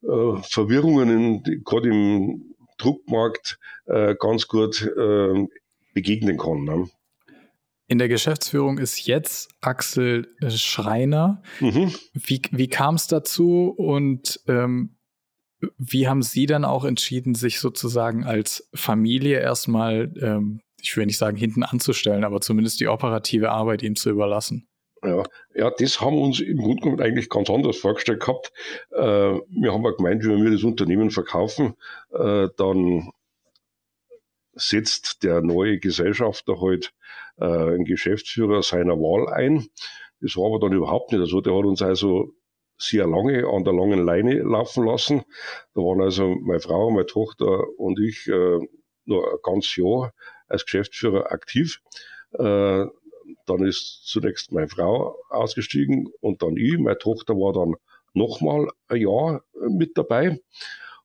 äh, 0.03 0.41
Verwirrungen 0.43 1.43
gerade 1.63 1.89
im 1.89 2.55
Druckmarkt 2.77 3.59
äh, 3.85 4.15
ganz 4.19 4.47
gut 4.47 4.81
äh, 4.81 5.47
begegnen 5.93 6.37
kann. 6.37 6.63
Ne? 6.63 6.89
In 7.87 7.97
der 7.99 8.07
Geschäftsführung 8.07 8.77
ist 8.77 9.05
jetzt 9.05 9.49
Axel 9.61 10.27
Schreiner. 10.47 11.41
Mhm. 11.59 11.93
Wie, 12.13 12.41
wie 12.51 12.67
kam 12.67 12.95
es 12.95 13.07
dazu 13.07 13.73
und 13.75 14.39
ähm, 14.47 14.95
wie 15.77 16.07
haben 16.07 16.23
Sie 16.23 16.45
dann 16.45 16.65
auch 16.65 16.85
entschieden, 16.85 17.35
sich 17.35 17.59
sozusagen 17.59 18.25
als 18.25 18.69
Familie 18.73 19.39
erstmal, 19.39 20.13
ähm, 20.21 20.61
ich 20.81 20.95
will 20.97 21.05
nicht 21.05 21.17
sagen, 21.17 21.37
hinten 21.37 21.63
anzustellen, 21.63 22.23
aber 22.23 22.41
zumindest 22.41 22.79
die 22.79 22.87
operative 22.87 23.51
Arbeit 23.51 23.83
ihm 23.83 23.95
zu 23.95 24.09
überlassen? 24.09 24.67
Ja, 25.03 25.23
ja, 25.53 25.71
das 25.77 25.99
haben 25.99 26.15
wir 26.15 26.21
uns 26.21 26.39
im 26.39 26.57
Grunde 26.57 26.81
genommen 26.81 27.01
eigentlich 27.01 27.29
ganz 27.29 27.49
anders 27.49 27.77
vorgestellt 27.77 28.21
gehabt. 28.21 28.53
Äh, 28.91 29.01
wir 29.01 29.73
haben 29.73 29.83
ja 29.83 29.91
gemeint, 29.91 30.23
wenn 30.25 30.43
wir 30.43 30.51
das 30.51 30.63
Unternehmen 30.63 31.11
verkaufen, 31.11 31.75
äh, 32.11 32.47
dann 32.57 33.11
setzt 34.53 35.23
der 35.23 35.41
neue 35.41 35.79
Gesellschafter 35.79 36.61
halt 36.61 36.93
äh, 37.37 37.45
einen 37.45 37.85
Geschäftsführer 37.85 38.63
seiner 38.63 38.97
Wahl 38.97 39.31
ein. 39.33 39.67
Das 40.21 40.35
war 40.37 40.47
aber 40.47 40.59
dann 40.59 40.77
überhaupt 40.77 41.11
nicht 41.11 41.29
so. 41.29 41.41
Der 41.41 41.55
hat 41.55 41.65
uns 41.65 41.81
also 41.81 42.33
sehr 42.77 43.07
lange 43.07 43.47
an 43.47 43.63
der 43.63 43.73
langen 43.73 44.05
Leine 44.05 44.35
laufen 44.39 44.85
lassen. 44.85 45.23
Da 45.73 45.81
waren 45.81 46.01
also 46.01 46.35
meine 46.41 46.59
Frau, 46.59 46.89
meine 46.91 47.05
Tochter 47.05 47.63
und 47.77 47.99
ich 47.99 48.27
äh, 48.27 48.59
nur 49.05 49.31
ein 49.31 49.37
ganzes 49.43 49.75
Jahr 49.75 50.13
als 50.47 50.65
Geschäftsführer 50.65 51.31
aktiv. 51.31 51.81
Äh, 52.33 52.85
dann 53.45 53.65
ist 53.65 54.05
zunächst 54.05 54.51
meine 54.51 54.67
Frau 54.67 55.17
ausgestiegen 55.29 56.11
und 56.19 56.41
dann 56.41 56.57
ich. 56.57 56.77
Meine 56.77 56.97
Tochter 56.97 57.35
war 57.35 57.53
dann 57.53 57.75
nochmal 58.13 58.67
ein 58.87 59.01
Jahr 59.01 59.43
mit 59.69 59.97
dabei. 59.97 60.39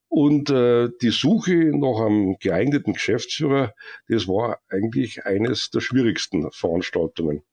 Und 0.09 0.49
äh, 0.49 0.89
die 1.01 1.11
Suche 1.11 1.53
nach 1.53 2.03
einem 2.03 2.37
geeigneten 2.39 2.93
Geschäftsführer, 2.93 3.73
das 4.07 4.27
war 4.27 4.59
eigentlich 4.67 5.25
eines 5.25 5.69
der 5.69 5.81
schwierigsten 5.81 6.51
Veranstaltungen. 6.51 7.43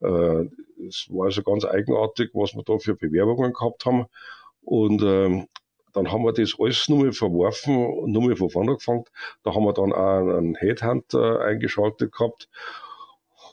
Äh, 0.00 0.44
es 0.86 1.08
war 1.10 1.26
also 1.26 1.42
ganz 1.42 1.64
eigenartig, 1.64 2.30
was 2.34 2.54
wir 2.54 2.62
da 2.62 2.78
für 2.78 2.94
Bewerbungen 2.94 3.52
gehabt 3.52 3.84
haben. 3.84 4.06
Und 4.62 5.02
äh, 5.02 5.44
dann 5.92 6.12
haben 6.12 6.24
wir 6.24 6.32
das 6.32 6.54
alles 6.58 6.88
nochmal 6.88 7.12
verworfen 7.12 7.84
und 7.84 8.12
nochmal 8.12 8.36
von 8.36 8.50
vorne 8.50 8.70
angefangen. 8.72 9.04
Da 9.42 9.54
haben 9.54 9.64
wir 9.64 9.72
dann 9.72 9.92
auch 9.92 10.36
einen 10.36 10.54
Headhunter 10.54 11.40
eingeschaltet 11.40 12.12
gehabt. 12.12 12.48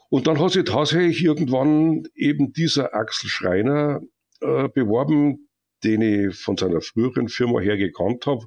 Und 0.10 0.28
dann 0.28 0.40
hat 0.40 0.52
sich 0.52 0.66
tatsächlich 0.66 1.24
irgendwann 1.24 2.08
eben 2.14 2.54
dieser 2.54 2.94
Axel 2.94 3.28
Schreiner 3.28 4.02
äh, 4.42 4.70
beworben, 4.70 5.50
den 5.84 6.02
ich 6.02 6.36
von 6.36 6.58
seiner 6.58 6.82
früheren 6.82 7.30
Firma 7.30 7.60
her 7.60 7.78
gekannt 7.78 8.26
habe 8.26 8.46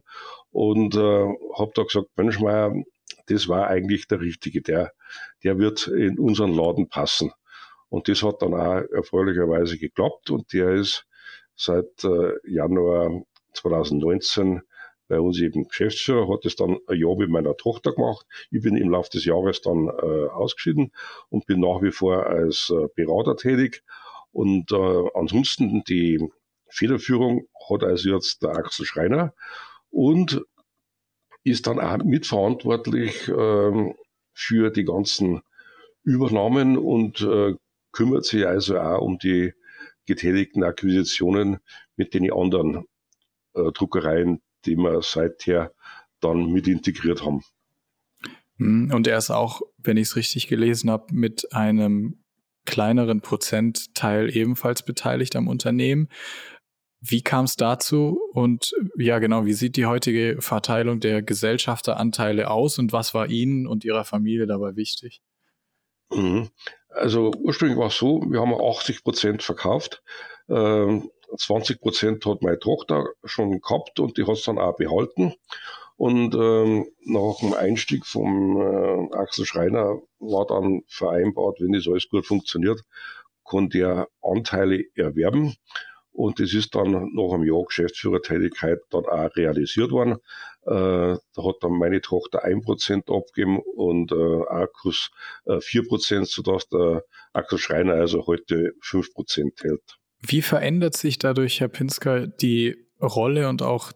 und 0.50 0.94
äh, 0.94 1.26
habe 1.56 1.72
da 1.74 1.82
gesagt, 1.82 2.08
Mensch, 2.16 2.40
Meier, 2.40 2.74
das 3.26 3.48
war 3.48 3.68
eigentlich 3.68 4.08
der 4.08 4.20
Richtige, 4.20 4.62
der, 4.62 4.92
der 5.44 5.58
wird 5.58 5.86
in 5.86 6.18
unseren 6.18 6.54
Laden 6.54 6.88
passen. 6.88 7.32
Und 7.88 8.08
das 8.08 8.22
hat 8.22 8.42
dann 8.42 8.54
auch 8.54 8.82
erfreulicherweise 8.92 9.78
geklappt 9.78 10.30
und 10.30 10.52
der 10.52 10.70
ist 10.70 11.06
seit 11.56 12.04
äh, 12.04 12.32
Januar 12.44 13.22
2019 13.54 14.62
bei 15.08 15.18
uns 15.18 15.40
eben 15.40 15.66
Geschäftsführer, 15.66 16.28
hat 16.28 16.44
es 16.44 16.54
dann 16.54 16.78
ein 16.86 16.98
Jahr 16.98 17.16
mit 17.16 17.30
meiner 17.30 17.56
Tochter 17.56 17.92
gemacht. 17.92 18.26
Ich 18.50 18.62
bin 18.62 18.76
im 18.76 18.90
Laufe 18.90 19.10
des 19.10 19.24
Jahres 19.24 19.62
dann 19.62 19.88
äh, 19.88 20.28
ausgeschieden 20.28 20.92
und 21.30 21.46
bin 21.46 21.60
nach 21.60 21.82
wie 21.82 21.90
vor 21.90 22.26
als 22.26 22.70
äh, 22.70 22.88
Berater 22.94 23.36
tätig. 23.36 23.82
Und 24.32 24.70
äh, 24.70 25.08
ansonsten 25.14 25.82
die 25.84 26.28
Federführung 26.70 27.46
hat 27.68 27.82
also 27.82 28.14
jetzt 28.14 28.42
der 28.42 28.50
Axel 28.50 28.86
Schreiner 28.86 29.34
und 29.90 30.44
ist 31.44 31.66
dann 31.66 31.80
auch 31.80 31.98
mitverantwortlich 32.04 33.28
äh, 33.28 33.94
für 34.32 34.70
die 34.70 34.84
ganzen 34.84 35.42
Übernahmen 36.04 36.76
und 36.76 37.20
äh, 37.20 37.54
kümmert 37.92 38.24
sich 38.24 38.46
also 38.46 38.78
auch 38.78 39.00
um 39.00 39.18
die 39.18 39.52
getätigten 40.06 40.62
Akquisitionen 40.62 41.58
mit 41.96 42.14
den 42.14 42.32
anderen 42.32 42.86
äh, 43.54 43.72
Druckereien, 43.72 44.40
die 44.64 44.76
wir 44.76 45.02
seither 45.02 45.72
dann 46.20 46.50
mit 46.50 46.66
integriert 46.66 47.24
haben. 47.24 47.42
Hm, 48.56 48.92
und 48.92 49.06
er 49.06 49.18
ist 49.18 49.30
auch, 49.30 49.60
wenn 49.78 49.96
ich 49.96 50.08
es 50.08 50.16
richtig 50.16 50.48
gelesen 50.48 50.90
habe, 50.90 51.14
mit 51.14 51.52
einem 51.52 52.24
kleineren 52.64 53.22
Prozentteil 53.22 54.34
ebenfalls 54.34 54.82
beteiligt 54.82 55.36
am 55.36 55.48
Unternehmen. 55.48 56.08
Wie 57.00 57.22
kam 57.22 57.44
es 57.44 57.56
dazu? 57.56 58.20
Und 58.32 58.72
ja, 58.96 59.18
genau, 59.18 59.44
wie 59.46 59.52
sieht 59.52 59.76
die 59.76 59.86
heutige 59.86 60.38
Verteilung 60.40 61.00
der 61.00 61.22
Gesellschafteranteile 61.22 62.50
aus 62.50 62.78
und 62.78 62.92
was 62.92 63.14
war 63.14 63.28
Ihnen 63.28 63.66
und 63.66 63.84
Ihrer 63.84 64.04
Familie 64.04 64.46
dabei 64.46 64.74
wichtig? 64.76 65.20
Mhm. 66.10 66.48
Also 66.88 67.30
ursprünglich 67.38 67.78
war 67.78 67.88
es 67.88 67.98
so, 67.98 68.22
wir 68.28 68.40
haben 68.40 68.54
80 68.54 69.04
Prozent 69.04 69.42
verkauft. 69.42 70.02
Ähm, 70.48 71.10
20 71.36 71.80
Prozent 71.80 72.26
hat 72.26 72.42
meine 72.42 72.58
Tochter 72.58 73.06
schon 73.24 73.60
gehabt 73.60 74.00
und 74.00 74.16
die 74.16 74.24
hat 74.24 74.36
es 74.36 74.44
dann 74.44 74.58
auch 74.58 74.76
behalten. 74.76 75.34
Und 75.96 76.34
ähm, 76.34 76.86
nach 77.04 77.38
dem 77.40 77.54
Einstieg 77.54 78.06
vom 78.06 78.56
äh, 78.60 79.16
Axel 79.16 79.44
Schreiner 79.44 80.00
war 80.20 80.46
dann 80.46 80.82
vereinbart, 80.86 81.60
wenn 81.60 81.72
das 81.72 81.88
alles 81.88 82.08
gut 82.08 82.24
funktioniert, 82.24 82.82
konnte 83.42 83.78
er 83.78 84.08
Anteile 84.22 84.84
erwerben. 84.94 85.56
Und 86.18 86.40
das 86.40 86.52
ist 86.52 86.74
dann 86.74 86.90
nach 86.90 87.32
einem 87.32 87.44
Jahr 87.44 87.64
Geschäftsführertätigkeit 87.64 88.80
dann 88.90 89.04
auch 89.04 89.36
realisiert 89.36 89.92
worden. 89.92 90.14
Äh, 90.66 91.14
da 91.14 91.44
hat 91.44 91.56
dann 91.60 91.78
meine 91.78 92.00
Tochter 92.00 92.42
ein 92.42 92.60
Prozent 92.60 93.08
abgegeben 93.08 93.60
und 93.76 94.10
äh, 94.10 94.42
Arkus 94.48 95.12
äh, 95.44 95.60
vier 95.60 95.86
Prozent, 95.86 96.26
sodass 96.26 96.68
der 96.70 97.04
Axel 97.32 97.60
Schreiner 97.60 97.94
also 97.94 98.26
heute 98.26 98.72
fünf 98.80 99.14
Prozent 99.14 99.62
hält. 99.62 99.80
Wie 100.18 100.42
verändert 100.42 100.96
sich 100.96 101.20
dadurch, 101.20 101.60
Herr 101.60 101.68
Pinsker, 101.68 102.26
die 102.26 102.74
Rolle 103.00 103.48
und 103.48 103.62
auch 103.62 103.92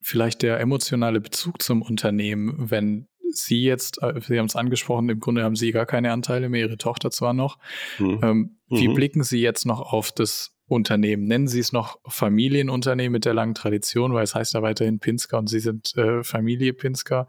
vielleicht 0.00 0.40
der 0.40 0.58
emotionale 0.60 1.20
Bezug 1.20 1.60
zum 1.60 1.82
Unternehmen, 1.82 2.70
wenn 2.70 3.06
Sie 3.28 3.64
jetzt, 3.64 4.02
äh, 4.02 4.18
Sie 4.22 4.38
haben 4.38 4.46
es 4.46 4.56
angesprochen, 4.56 5.10
im 5.10 5.20
Grunde 5.20 5.44
haben 5.44 5.56
Sie 5.56 5.72
gar 5.72 5.84
keine 5.84 6.12
Anteile 6.12 6.48
mehr, 6.48 6.62
Ihre 6.62 6.78
Tochter 6.78 7.10
zwar 7.10 7.34
noch. 7.34 7.58
Mhm. 7.98 8.20
Ähm, 8.22 8.58
wie 8.70 8.88
mhm. 8.88 8.94
blicken 8.94 9.22
Sie 9.24 9.42
jetzt 9.42 9.66
noch 9.66 9.92
auf 9.92 10.10
das 10.10 10.55
Unternehmen? 10.68 11.26
Nennen 11.26 11.48
Sie 11.48 11.60
es 11.60 11.72
noch 11.72 11.98
Familienunternehmen 12.06 13.12
mit 13.12 13.24
der 13.24 13.34
langen 13.34 13.54
Tradition, 13.54 14.14
weil 14.14 14.24
es 14.24 14.34
heißt 14.34 14.54
ja 14.54 14.62
weiterhin 14.62 14.98
Pinsker 14.98 15.38
und 15.38 15.48
Sie 15.48 15.60
sind 15.60 15.96
äh, 15.96 16.24
Familie 16.24 16.72
Pinsker. 16.72 17.28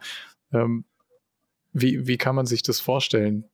Ähm, 0.51 0.86
wie, 1.74 2.08
wie 2.08 2.17
kann 2.17 2.36
man 2.36 2.46
sich 2.46 2.63
das 2.63 2.79
vorstellen? 2.79 3.46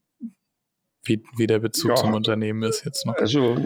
Wie, 1.04 1.22
wie 1.36 1.48
der 1.48 1.60
Bezug 1.60 1.90
ja, 1.90 1.96
zum 1.96 2.14
Unternehmen 2.14 2.64
ist 2.64 2.86
jetzt 2.86 3.06
noch? 3.06 3.16
Also 3.16 3.58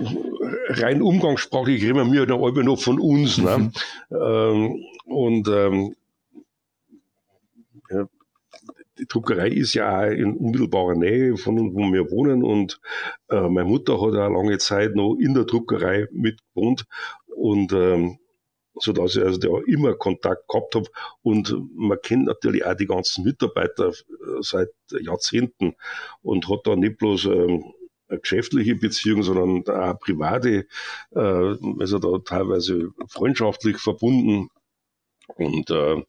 rein 0.69 1.03
umgangssprachlich 1.03 1.83
reden 1.83 2.11
wir 2.11 2.25
da 2.25 2.35
alle 2.35 2.63
noch 2.63 2.79
von 2.79 2.99
uns. 2.99 3.37
Ne? 3.37 3.71
Ähm, 4.09 4.85
und 5.05 5.49
ähm, 5.49 5.93
ja, 5.93 6.06
die 8.99 9.07
Druckerei 9.07 9.49
ist 9.49 9.73
ja 9.73 9.99
auch 9.99 10.11
in 10.11 10.35
unmittelbarer 10.35 10.95
Nähe 10.95 11.37
von 11.37 11.73
wo 11.73 11.79
wir 11.91 12.11
wohnen. 12.11 12.43
Und 12.43 12.79
äh, 13.29 13.47
meine 13.47 13.69
Mutter 13.69 13.93
hat 13.93 14.15
auch 14.15 14.29
lange 14.29 14.57
Zeit 14.57 14.95
noch 14.95 15.15
in 15.15 15.33
der 15.33 15.45
Druckerei 15.45 16.07
mitgewohnt. 16.11 16.85
Und 17.35 17.73
ähm, 17.73 18.19
so 18.79 18.93
dass 18.93 19.15
ich 19.15 19.23
also 19.23 19.39
da 19.39 19.49
immer 19.65 19.95
Kontakt 19.95 20.47
gehabt 20.47 20.75
habe. 20.75 20.87
Und 21.21 21.55
man 21.75 21.99
kennt 22.01 22.25
natürlich 22.25 22.65
auch 22.65 22.75
die 22.75 22.85
ganzen 22.85 23.23
Mitarbeiter 23.23 23.89
äh, 23.89 24.41
seit 24.41 24.69
Jahrzehnten 24.91 25.75
und 26.21 26.49
hat 26.49 26.65
da 26.65 26.75
nicht 26.75 26.97
bloß 26.97 27.25
ähm, 27.25 27.73
eine 28.09 28.19
geschäftliche 28.19 28.75
Beziehung, 28.75 29.23
sondern 29.23 29.67
auch 29.67 29.99
private, 29.99 30.67
äh, 31.11 31.55
also 31.79 31.99
da 31.99 32.19
teilweise 32.19 32.91
freundschaftlich 33.09 33.77
verbunden. 33.77 34.49
Und 35.35 35.69
äh, 35.69 36.03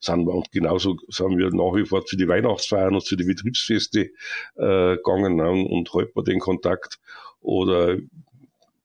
sind 0.00 0.26
wir, 0.26 0.34
und 0.34 0.50
genauso 0.52 0.96
sind 1.08 1.38
wir 1.38 1.50
nach 1.50 1.74
wie 1.74 1.84
vor 1.84 2.04
zu 2.04 2.16
die 2.16 2.28
Weihnachtsfeiern 2.28 2.94
und 2.94 3.04
zu 3.04 3.16
die 3.16 3.24
Betriebsfeste 3.24 4.10
äh, 4.56 4.96
gegangen 4.96 5.36
ne, 5.36 5.50
und 5.50 5.92
halten 5.92 6.12
wir 6.14 6.24
den 6.24 6.40
Kontakt. 6.40 6.98
Oder 7.40 7.98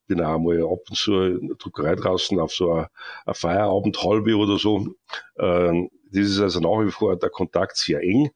bin 0.06 0.20
auch 0.20 0.38
mal 0.38 0.62
ab 0.62 0.80
und 0.88 0.96
zu 0.96 1.20
in 1.22 1.48
der 1.48 1.56
Druckerei 1.56 1.94
draußen 1.94 2.38
auf 2.38 2.52
so 2.52 2.72
eine 2.72 2.88
Feierabend 3.32 4.02
halbe 4.02 4.36
oder 4.36 4.58
so. 4.58 4.94
Ähm, 5.38 5.90
das 6.10 6.26
ist 6.26 6.40
also 6.40 6.60
nach 6.60 6.86
wie 6.86 6.90
vor 6.90 7.16
der 7.16 7.30
Kontakt 7.30 7.76
sehr 7.76 8.00
eng 8.02 8.30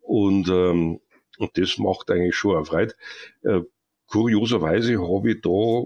und, 0.00 0.48
ähm, 0.48 1.00
und 1.38 1.58
das 1.58 1.78
macht 1.78 2.10
eigentlich 2.10 2.36
schon 2.36 2.56
eine 2.56 2.64
Freude. 2.64 2.94
Äh, 3.42 3.60
kurioserweise 4.06 5.00
habe 5.00 5.32
ich 5.32 5.40
da 5.42 5.84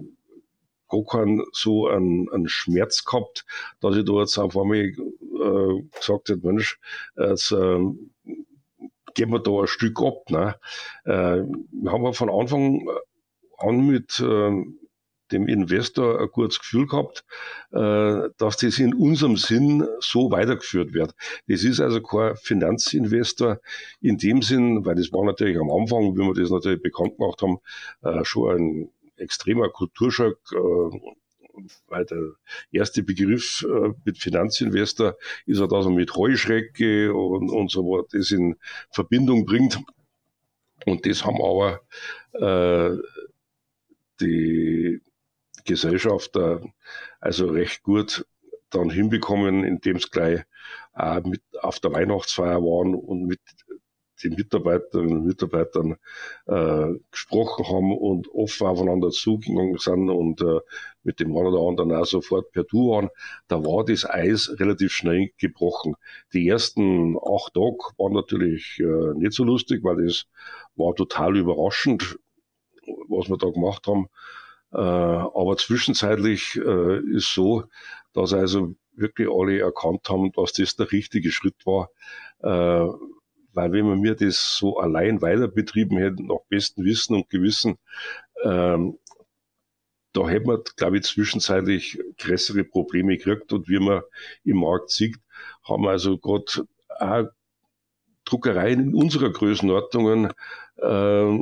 gar 0.93 1.05
keinen 1.05 1.43
so 1.53 1.89
einen, 1.89 2.29
einen 2.31 2.49
Schmerz 2.49 3.05
gehabt, 3.05 3.45
dass 3.81 3.97
ich 3.97 4.05
da 4.05 4.21
jetzt 4.21 4.39
auf 4.39 4.57
einmal 4.57 4.79
äh, 4.79 5.83
gesagt 5.97 6.29
habe, 6.29 6.41
Mensch, 6.43 6.79
jetzt 7.17 7.53
äh, 7.53 7.81
geben 9.15 9.33
wir 9.33 9.41
da 9.41 9.61
ein 9.61 9.67
Stück 9.67 10.01
ab. 10.01 10.31
Ne? 10.31 10.57
Äh, 11.05 11.43
wir 11.73 11.93
haben 11.93 12.13
von 12.15 12.31
Anfang 12.31 12.89
an 13.59 13.87
mit 13.87 14.21
äh, 14.21 14.65
dem 15.33 15.49
Investor 15.49 16.21
ein 16.21 16.29
gutes 16.29 16.59
Gefühl 16.59 16.87
gehabt, 16.87 17.25
äh, 17.73 18.29
dass 18.37 18.59
das 18.59 18.79
in 18.79 18.95
unserem 18.95 19.37
Sinn 19.37 19.87
so 20.01 20.31
weitergeführt 20.31 20.93
wird. 20.93 21.15
Das 21.49 21.65
ist 21.65 21.81
also 21.81 22.03
kein 22.03 22.37
Finanzinvestor 22.37 23.61
in 24.01 24.19
dem 24.19 24.43
Sinn, 24.43 24.85
weil 24.85 24.97
das 24.97 25.13
war 25.13 25.25
natürlich 25.25 25.59
am 25.59 25.71
Anfang, 25.71 26.15
wie 26.17 26.21
wir 26.21 26.35
das 26.35 26.51
natürlich 26.51 26.83
bekannt 26.83 27.17
gemacht 27.17 27.41
haben, 27.43 27.59
äh, 28.03 28.25
schon 28.25 28.51
ein 28.57 28.91
extremer 29.17 29.69
Kulturschock, 29.69 30.39
äh, 30.53 31.01
weil 31.89 32.05
der 32.07 32.33
erste 32.71 33.03
Begriff 33.03 33.65
äh, 33.69 33.91
mit 34.05 34.19
Finanzinvestor 34.19 35.17
ist 35.47 35.61
ja, 35.61 35.67
dass 35.67 35.85
man 35.85 35.95
mit 35.95 36.15
Heuschrecke 36.15 37.15
und, 37.15 37.51
und 37.51 37.71
so 37.71 37.83
was 37.85 38.09
das 38.11 38.31
in 38.31 38.57
Verbindung 38.91 39.45
bringt. 39.45 39.79
Und 40.87 41.07
das 41.07 41.25
haben 41.25 41.41
aber 41.43 41.81
äh, 42.33 42.97
die 44.21 45.01
Gesellschafter 45.65 46.63
also 47.21 47.47
recht 47.47 47.83
gut 47.83 48.27
dann 48.71 48.91
hinbekommen, 48.91 49.65
indem 49.65 49.97
es 49.97 50.11
gleich 50.11 50.45
äh, 50.97 51.21
mit 51.21 51.43
auf 51.61 51.79
der 51.81 51.93
Weihnachtsfeier 51.93 52.61
waren 52.61 52.95
und 52.95 53.27
mit 53.27 53.41
den 54.25 54.35
Mitarbeiterinnen 54.35 55.19
und 55.19 55.27
Mitarbeitern 55.27 55.97
äh, 56.47 56.99
gesprochen 57.11 57.67
haben 57.69 57.97
und 57.97 58.29
offen 58.33 58.67
aufeinander 58.67 59.11
zugegangen 59.11 59.79
sind 59.79 60.11
und 60.11 60.41
äh, 60.41 60.61
mit 61.03 61.21
dem 61.21 61.37
einen 61.37 61.49
oder 61.49 61.69
anderen 61.69 61.93
auch 61.93 62.07
sofort 62.07 62.53
per 62.53 62.65
Du 62.65 62.91
waren, 62.91 63.11
da 63.49 63.65
war 63.65 63.85
das 63.85 64.09
Eis 64.09 64.55
relativ 64.59 64.93
schnell 64.93 65.31
gebrochen. 65.39 65.95
Die 66.33 66.49
ersten 66.49 67.17
acht 67.17 67.55
Tage 67.55 67.79
waren 67.99 68.13
natürlich 68.13 68.79
äh, 68.81 69.19
nicht 69.19 69.33
so 69.33 69.45
lustig, 69.45 69.83
weil 69.83 70.05
das 70.05 70.27
war 70.77 70.95
total 70.95 71.37
überraschend, 71.37 72.19
was 73.09 73.29
wir 73.29 73.37
da 73.37 73.49
gemacht 73.51 73.87
haben. 73.87 74.09
Äh, 74.73 74.79
aber 74.79 75.57
zwischenzeitlich 75.57 76.57
äh, 76.57 76.99
ist 77.15 77.35
so, 77.35 77.65
dass 78.15 78.33
also 78.33 78.75
wirklich 78.95 79.29
alle 79.31 79.61
erkannt 79.61 80.09
haben, 80.09 80.33
dass 80.33 80.53
das 80.53 80.77
der 80.77 80.93
richtige 80.93 81.31
Schritt 81.31 81.67
war. 81.67 81.91
Äh, 82.43 82.93
weil 83.53 83.73
wenn 83.73 83.87
wir 83.87 83.97
mir 83.97 84.15
das 84.15 84.57
so 84.57 84.79
allein 84.79 85.23
weiter 85.23 85.49
betrieben 85.49 85.97
hätten, 85.99 86.27
nach 86.27 86.41
bestem 86.49 86.85
Wissen 86.85 87.17
und 87.17 87.31
Gewissen, 87.31 87.79
ähm, 88.45 88.99
da 90.13 90.29
hätten 90.29 90.49
wir, 90.49 90.63
glaube 90.77 90.99
ich, 90.99 91.05
zwischenzeitlich 91.05 91.99
größere 92.19 92.65
Probleme 92.65 93.17
gekriegt. 93.17 93.53
Und 93.53 93.69
wie 93.69 93.79
man 93.79 94.03
im 94.45 94.59
Markt 94.59 94.91
sieht, 94.91 95.17
haben 95.65 95.85
wir 95.85 95.91
also 95.91 96.19
gerade 96.19 96.67
auch 96.99 97.25
Druckereien 98.25 98.81
in 98.81 98.95
unserer 98.95 99.31
Größenordnungen 99.31 100.33
äh, 100.77 101.39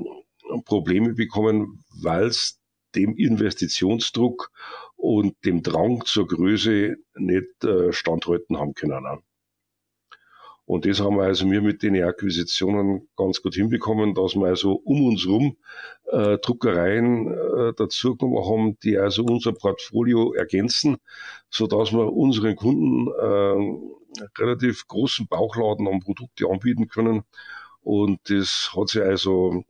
Probleme 0.64 1.14
bekommen, 1.14 1.84
weil 2.02 2.26
es 2.26 2.60
dem 2.94 3.16
Investitionsdruck 3.16 4.50
und 4.96 5.36
dem 5.44 5.62
Drang 5.62 6.04
zur 6.04 6.26
Größe 6.26 6.96
nicht 7.16 7.64
äh, 7.64 7.92
standhalten 7.92 8.58
haben 8.58 8.74
können. 8.74 9.22
Und 10.70 10.86
das 10.86 11.00
haben 11.00 11.16
wir 11.16 11.24
also 11.24 11.50
wir 11.50 11.62
mit 11.62 11.82
den 11.82 12.00
Akquisitionen 12.00 13.08
ganz 13.16 13.42
gut 13.42 13.56
hinbekommen, 13.56 14.14
dass 14.14 14.36
wir 14.36 14.46
also 14.46 14.74
um 14.74 15.04
uns 15.04 15.26
rum 15.26 15.56
äh, 16.12 16.38
Druckereien 16.38 17.26
äh, 17.26 17.72
dazugenommen 17.74 18.44
haben, 18.48 18.78
die 18.78 18.96
also 18.96 19.24
unser 19.24 19.50
Portfolio 19.50 20.32
ergänzen, 20.32 20.98
so 21.50 21.66
dass 21.66 21.90
wir 21.90 22.12
unseren 22.12 22.54
Kunden 22.54 23.08
äh, 23.08 24.22
relativ 24.40 24.86
großen 24.86 25.26
Bauchladen 25.26 25.88
an 25.88 25.98
Produkte 25.98 26.46
anbieten 26.48 26.86
können. 26.86 27.24
Und 27.82 28.20
das 28.30 28.70
hat 28.76 28.90
sich 28.90 29.02
also 29.02 29.64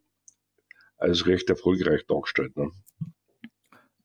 als 0.99 1.27
recht 1.27 1.49
erfolgreich 1.49 2.05
dargestellt. 2.09 2.55
Ne? 2.59 2.73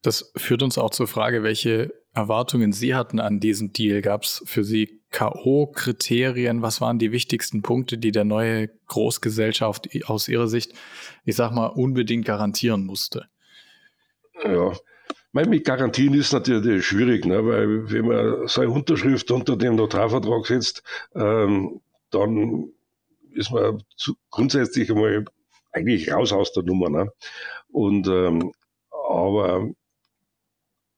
Das 0.06 0.32
führt 0.36 0.62
uns 0.62 0.78
auch 0.78 0.92
zur 0.92 1.08
Frage, 1.08 1.42
welche 1.42 1.92
Erwartungen 2.14 2.72
Sie 2.74 2.94
hatten 2.94 3.20
an 3.20 3.40
diesen 3.40 3.74
Deal. 3.74 4.02
Gab 4.02 4.24
es 4.24 4.44
für 4.46 4.64
Sie 4.64 5.02
K.O.-Kriterien? 5.10 6.62
Was 6.62 6.80
waren 6.80 7.00
die 7.00 7.12
wichtigsten 7.12 7.64
Punkte, 7.64 7.98
die 7.98 8.12
der 8.12 8.24
neue 8.24 8.70
Großgesellschaft 8.88 9.90
aus 10.06 10.28
Ihrer 10.28 10.48
Sicht, 10.48 10.74
ich 11.24 11.36
sag 11.36 11.52
mal, 11.54 11.68
unbedingt 11.68 12.26
garantieren 12.26 12.86
musste? 12.86 13.26
Ja, 14.44 14.74
mit 15.32 15.66
Garantien 15.66 16.14
ist 16.14 16.34
natürlich 16.34 16.86
schwierig, 16.86 17.26
ne? 17.26 17.44
weil 17.44 17.92
wenn 17.92 18.06
man 18.06 18.48
seine 18.48 18.70
Unterschrift 18.70 19.32
unter 19.32 19.58
dem 19.58 19.76
Notarvertrag 19.76 20.46
setzt, 20.46 20.84
ähm, 21.16 21.82
dann 22.12 22.70
ist 23.32 23.52
man 23.52 23.84
zu, 23.98 24.14
grundsätzlich 24.30 24.92
einmal 24.92 25.26
eigentlich 25.72 26.12
raus 26.12 26.32
aus 26.32 26.54
der 26.54 26.64
Nummer. 26.64 26.90
Ne? 26.90 27.12
Und 27.72 28.08
ähm, 28.08 28.54
aber 29.10 29.72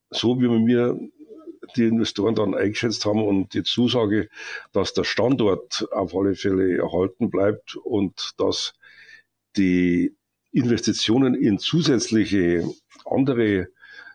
so 0.09 0.39
wie 0.39 0.47
wir 0.47 0.99
die 1.75 1.85
Investoren 1.85 2.35
dann 2.35 2.55
eingeschätzt 2.55 3.05
haben 3.05 3.23
und 3.23 3.53
die 3.53 3.63
Zusage, 3.63 4.29
dass 4.71 4.93
der 4.93 5.03
Standort 5.03 5.87
auf 5.91 6.15
alle 6.15 6.35
Fälle 6.35 6.77
erhalten 6.77 7.29
bleibt 7.29 7.75
und 7.75 8.31
dass 8.37 8.73
die 9.57 10.15
Investitionen 10.51 11.35
in 11.35 11.59
zusätzliche 11.59 12.67
andere 13.05 13.67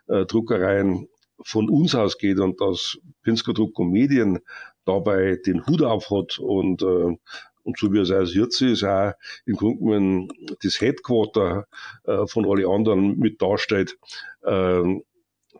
äh, 0.09 0.25
Druckereien 0.25 1.09
von 1.45 1.69
uns 1.69 1.95
ausgeht 1.95 2.39
und 2.39 2.61
dass 2.61 2.99
Pinsker 3.23 3.53
Druck 3.53 3.79
und 3.79 3.91
Medien 3.91 4.39
dabei 4.85 5.37
den 5.45 5.67
Hut 5.67 5.83
auf 5.83 6.11
hat 6.11 6.39
und 6.39 6.83
äh, 6.83 7.17
und 7.65 7.79
so 7.79 7.93
wie 7.93 7.99
es 7.99 8.11
als 8.11 8.35
jetzt 8.35 8.61
ist, 8.61 8.83
auch 8.83 9.13
im 9.47 9.55
Grunde 9.55 10.27
das 10.63 10.81
Headquarter 10.81 11.69
äh, 12.03 12.27
von 12.27 12.45
alle 12.45 12.67
anderen 12.67 13.19
mit 13.19 13.41
darstellt. 13.41 13.97
Äh, 14.43 15.01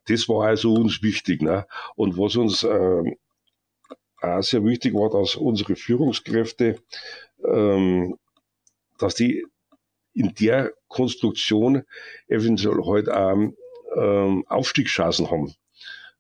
das 0.07 0.29
war 0.29 0.47
also 0.49 0.75
uns 0.75 1.03
wichtig. 1.03 1.43
Ne? 1.43 1.67
Und 1.97 2.19
was 2.19 2.37
uns 2.37 2.63
äh, 2.65 3.17
auch 4.21 4.43
sehr 4.43 4.65
wichtig 4.65 4.95
war, 4.95 5.11
dass 5.11 5.37
unsere 5.37 5.77
Führungskräfte, 5.77 6.79
ähm, 7.45 8.17
dass 8.99 9.15
die 9.15 9.45
in 10.15 10.35
der 10.35 10.73
Konstruktion 10.89 11.85
eventuell 12.29 12.79
heute 12.85 13.13
halt 13.13 13.37
auch 13.39 13.53
ähm, 13.97 14.45
Aufstiegschancen 14.49 15.31
haben. 15.31 15.55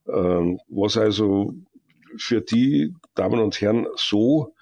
Ähm, 0.08 0.60
was 0.68 0.96
also 0.96 1.54
für 2.16 2.40
die 2.40 2.94
Damen 3.14 3.40
und 3.40 3.60
Herren 3.60 3.86
so, 3.96 4.54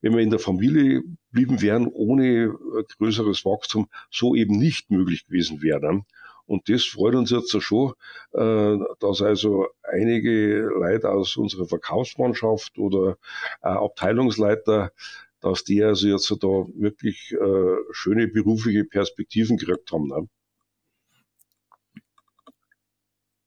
wenn 0.00 0.14
wir 0.14 0.22
in 0.22 0.30
der 0.30 0.38
Familie 0.38 1.02
blieben 1.30 1.60
wären, 1.60 1.86
ohne 1.86 2.54
größeres 2.98 3.44
Wachstum, 3.44 3.88
so 4.10 4.34
eben 4.34 4.58
nicht 4.58 4.90
möglich 4.90 5.26
gewesen 5.26 5.62
wäre. 5.62 6.04
Und 6.50 6.68
das 6.68 6.84
freut 6.84 7.14
uns 7.14 7.30
jetzt 7.30 7.56
schon, 7.62 7.92
äh, 8.32 8.76
dass 8.98 9.22
also 9.22 9.68
einige 9.84 10.62
Leute 10.62 11.08
aus 11.08 11.36
unserer 11.36 11.66
Verkaufsmannschaft 11.66 12.76
oder 12.76 13.18
Abteilungsleiter, 13.60 14.90
dass 15.40 15.62
die 15.62 15.80
also 15.84 16.08
jetzt 16.08 16.28
da 16.28 16.66
wirklich 16.74 17.32
äh, 17.40 17.76
schöne 17.92 18.26
berufliche 18.26 18.84
Perspektiven 18.84 19.58
gekriegt 19.58 19.92
haben. 19.92 20.08
Ne? 20.08 20.28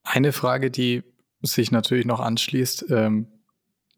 Eine 0.04 0.32
Frage, 0.32 0.72
die 0.72 1.04
sich 1.42 1.74
natürlich 1.74 2.06
noch 2.06 2.22
anschließt, 2.22 2.86
ähm, 2.90 3.28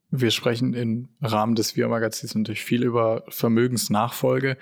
wir 0.10 0.32
sprechen 0.32 0.74
im 0.74 1.10
Rahmen 1.22 1.54
des 1.54 1.76
Wir-Magazins 1.76 2.34
natürlich 2.34 2.64
viel 2.64 2.84
über 2.84 3.24
Vermögensnachfolge. 3.30 4.58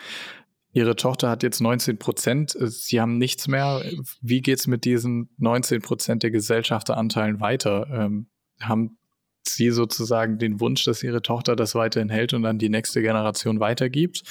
Ihre 0.74 0.96
Tochter 0.96 1.30
hat 1.30 1.44
jetzt 1.44 1.62
19 1.62 2.00
Prozent. 2.00 2.58
Sie 2.60 3.00
haben 3.00 3.20
nichts 3.20 3.48
mehr. 3.48 3.84
Wie 4.22 4.42
geht 4.42 4.60
es 4.60 4.68
mit 4.68 4.86
diesen 4.86 5.30
19 5.38 5.82
Prozent 5.82 6.24
der 6.24 6.32
Gesellschafteranteilen 6.32 7.40
weiter? 7.40 7.88
Ähm, 7.92 8.26
haben 8.60 8.98
Sie 9.46 9.70
sozusagen 9.70 10.40
den 10.40 10.60
Wunsch, 10.60 10.84
dass 10.84 11.04
Ihre 11.04 11.22
Tochter 11.22 11.56
das 11.56 11.76
weiterhin 11.76 12.10
hält 12.10 12.34
und 12.34 12.42
dann 12.42 12.58
die 12.58 12.70
nächste 12.70 13.02
Generation 13.02 13.60
weitergibt? 13.60 14.24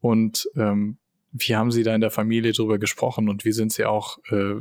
Und 0.00 0.48
ähm, 0.56 0.98
wie 1.30 1.54
haben 1.54 1.70
Sie 1.70 1.84
da 1.84 1.94
in 1.94 2.00
der 2.00 2.10
Familie 2.10 2.52
drüber 2.52 2.78
gesprochen 2.78 3.28
und 3.28 3.44
wie 3.44 3.52
sind 3.52 3.72
Sie 3.72 3.84
auch 3.84 4.18
äh, 4.30 4.56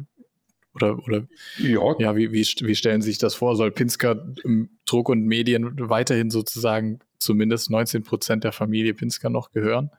oder, 0.76 0.98
oder 1.00 1.28
ja, 1.60 1.96
ja 2.00 2.16
wie, 2.16 2.32
wie, 2.32 2.42
wie 2.42 2.76
stellen 2.76 3.02
Sie 3.02 3.10
sich 3.10 3.20
das 3.20 3.36
vor? 3.36 3.56
Soll 3.56 3.72
Pinsker 3.72 4.26
im 4.44 4.70
Druck 4.86 5.10
und 5.10 5.24
Medien 5.24 5.90
weiterhin 5.90 6.30
sozusagen 6.30 7.00
zumindest 7.20 7.70
19 7.70 8.04
Prozent 8.04 8.44
der 8.44 8.52
Familie 8.52 8.94
Pinsker 8.94 9.30
noch 9.30 9.52
gehören? 9.52 9.92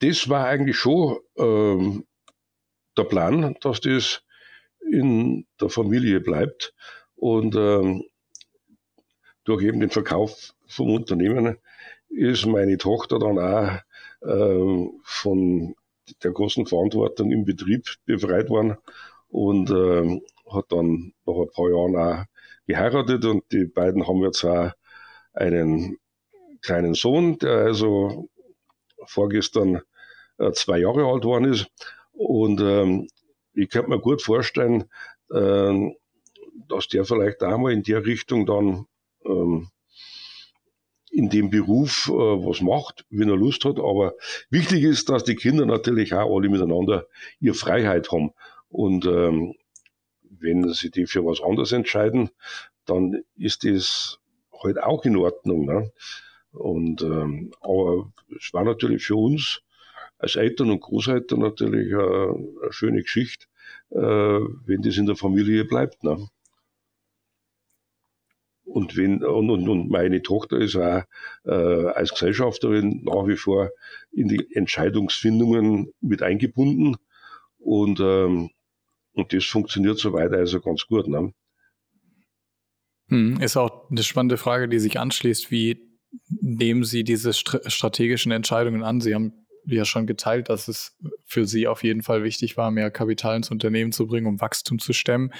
Das 0.00 0.28
war 0.28 0.46
eigentlich 0.46 0.76
schon 0.76 1.18
ähm, 1.36 2.04
der 2.96 3.04
Plan, 3.04 3.56
dass 3.60 3.80
das 3.80 4.22
in 4.90 5.46
der 5.60 5.68
Familie 5.68 6.20
bleibt. 6.20 6.74
Und 7.16 7.54
ähm, 7.56 8.04
durch 9.44 9.62
eben 9.62 9.80
den 9.80 9.90
Verkauf 9.90 10.54
vom 10.66 10.90
Unternehmen 10.90 11.58
ist 12.08 12.46
meine 12.46 12.78
Tochter 12.78 13.18
dann 13.18 13.38
auch 13.38 13.80
ähm, 14.22 15.00
von 15.02 15.74
der 16.22 16.30
großen 16.32 16.66
Verantwortung 16.66 17.32
im 17.32 17.44
Betrieb 17.44 17.86
befreit 18.04 18.48
worden 18.48 18.76
und 19.28 19.70
ähm, 19.70 20.22
hat 20.50 20.66
dann 20.70 21.12
nach 21.26 21.34
ein 21.34 21.50
paar 21.50 21.70
Jahren 21.70 21.96
auch 21.96 22.24
geheiratet 22.66 23.24
und 23.24 23.44
die 23.52 23.64
beiden 23.64 24.06
haben 24.06 24.22
jetzt 24.22 24.44
auch 24.44 24.72
einen 25.32 25.98
kleinen 26.62 26.94
Sohn, 26.94 27.38
der 27.38 27.58
also 27.58 28.28
vorgestern 29.06 29.82
äh, 30.38 30.52
zwei 30.52 30.78
Jahre 30.78 31.06
alt 31.06 31.24
worden 31.24 31.52
ist. 31.52 31.66
Und 32.12 32.60
ähm, 32.60 33.08
ich 33.54 33.70
könnte 33.70 33.90
mir 33.90 34.00
gut 34.00 34.22
vorstellen, 34.22 34.84
äh, 35.30 35.90
dass 36.68 36.88
der 36.88 37.04
vielleicht 37.04 37.42
auch 37.42 37.58
mal 37.58 37.72
in 37.72 37.82
der 37.82 38.04
Richtung 38.04 38.46
dann 38.46 38.86
ähm, 39.24 39.70
in 41.10 41.30
dem 41.30 41.50
Beruf 41.50 42.08
äh, 42.08 42.12
was 42.12 42.60
macht, 42.60 43.06
wenn 43.10 43.28
er 43.28 43.36
Lust 43.36 43.64
hat. 43.64 43.78
Aber 43.78 44.14
wichtig 44.50 44.82
ist, 44.82 45.08
dass 45.08 45.24
die 45.24 45.36
Kinder 45.36 45.64
natürlich 45.64 46.12
auch 46.14 46.34
alle 46.34 46.48
miteinander 46.48 47.06
ihre 47.40 47.54
Freiheit 47.54 48.10
haben. 48.12 48.32
Und 48.68 49.06
ähm, 49.06 49.54
wenn 50.22 50.72
sie 50.72 50.90
die 50.90 51.06
für 51.06 51.24
was 51.24 51.40
anderes 51.40 51.72
entscheiden, 51.72 52.30
dann 52.84 53.22
ist 53.36 53.64
das 53.64 54.18
halt 54.62 54.82
auch 54.82 55.04
in 55.04 55.16
Ordnung. 55.16 55.64
Ne? 55.64 55.92
Und 56.56 57.02
ähm, 57.02 57.52
aber 57.60 58.10
es 58.36 58.52
war 58.52 58.64
natürlich 58.64 59.04
für 59.04 59.16
uns 59.16 59.62
als 60.18 60.36
Eltern 60.36 60.70
und 60.70 60.80
Großeltern 60.80 61.40
natürlich 61.40 61.92
eine, 61.94 62.34
eine 62.62 62.72
schöne 62.72 63.02
Geschichte, 63.02 63.46
äh, 63.90 63.98
wenn 63.98 64.82
das 64.82 64.96
in 64.96 65.06
der 65.06 65.16
Familie 65.16 65.64
bleibt. 65.64 66.02
Ne? 66.02 66.28
Und, 68.64 68.96
wenn, 68.96 69.22
und, 69.24 69.50
und, 69.50 69.68
und 69.68 69.90
meine 69.90 70.22
Tochter 70.22 70.58
ist 70.58 70.76
auch 70.76 71.02
äh, 71.44 71.50
als 71.50 72.10
Gesellschafterin 72.10 73.02
nach 73.04 73.26
wie 73.26 73.36
vor 73.36 73.70
in 74.12 74.28
die 74.28 74.54
Entscheidungsfindungen 74.54 75.92
mit 76.00 76.22
eingebunden. 76.22 76.96
Und, 77.58 78.00
ähm, 78.00 78.50
und 79.12 79.32
das 79.32 79.44
funktioniert 79.44 79.98
soweit 79.98 80.32
also 80.32 80.60
ganz 80.60 80.86
gut. 80.86 81.06
Ne? 81.06 81.32
Hm, 83.08 83.40
ist 83.40 83.56
auch 83.56 83.88
eine 83.90 84.02
spannende 84.02 84.36
Frage, 84.36 84.68
die 84.68 84.80
sich 84.80 84.98
anschließt. 84.98 85.50
Wie 85.50 85.85
nehmen 86.28 86.84
Sie 86.84 87.04
diese 87.04 87.32
strategischen 87.32 88.32
Entscheidungen 88.32 88.82
an? 88.82 89.00
Sie 89.00 89.14
haben 89.14 89.46
ja 89.66 89.84
schon 89.84 90.06
geteilt, 90.06 90.48
dass 90.48 90.68
es 90.68 90.96
für 91.24 91.46
Sie 91.46 91.66
auf 91.66 91.82
jeden 91.82 92.02
Fall 92.02 92.22
wichtig 92.22 92.56
war, 92.56 92.70
mehr 92.70 92.90
Kapital 92.90 93.36
ins 93.36 93.50
Unternehmen 93.50 93.92
zu 93.92 94.06
bringen, 94.06 94.26
um 94.26 94.40
Wachstum 94.40 94.78
zu 94.78 94.92
stemmen. 94.92 95.32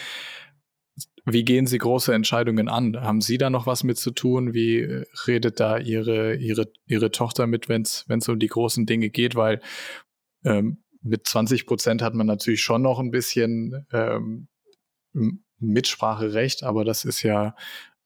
Wie 1.25 1.45
gehen 1.45 1.67
Sie 1.67 1.79
große 1.79 2.15
Entscheidungen 2.15 2.69
an? 2.69 3.01
Haben 3.01 3.21
Sie 3.21 3.37
da 3.39 3.51
noch 3.51 3.67
was 3.67 3.83
mit 3.83 3.99
zu 3.99 4.13
tun? 4.13 4.55
Wie 4.55 5.05
redet 5.27 5.59
da 5.59 5.79
Ihre, 5.79 6.37
Ihre, 6.37 6.73
Ihre 6.87 7.11
Tochter 7.11 7.47
mit, 7.47 7.69
wenn 7.69 7.83
es 7.83 8.29
um 8.29 8.39
die 8.39 8.47
großen 8.47 8.87
Dinge 8.87 9.11
geht? 9.11 9.35
Weil 9.35 9.61
ähm, 10.45 10.85
mit 11.03 11.27
20 11.27 11.67
Prozent 11.67 12.03
hat 12.03 12.15
man 12.15 12.27
natürlich 12.27 12.63
schon 12.63 12.83
noch 12.83 13.01
ein 13.01 13.11
bisschen 13.11 13.87
ähm, 13.93 14.49
Mitspracherecht, 15.59 16.63
aber 16.63 16.85
das 16.85 17.05
ist 17.05 17.23
ja 17.23 17.57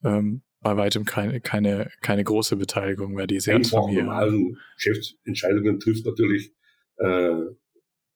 ähm, 0.04 0.42
bei 0.60 0.76
weitem 0.76 1.04
keine, 1.04 1.40
keine, 1.40 1.90
keine 2.00 2.24
große 2.24 2.56
Beteiligung 2.56 3.14
mehr, 3.14 3.26
die 3.26 3.40
sehr 3.40 3.56
Einfach 3.56 3.90
normalen 3.90 4.58
Geschäftsentscheidungen 4.76 5.80
trifft 5.80 6.04
natürlich 6.04 6.52
äh, 6.96 7.36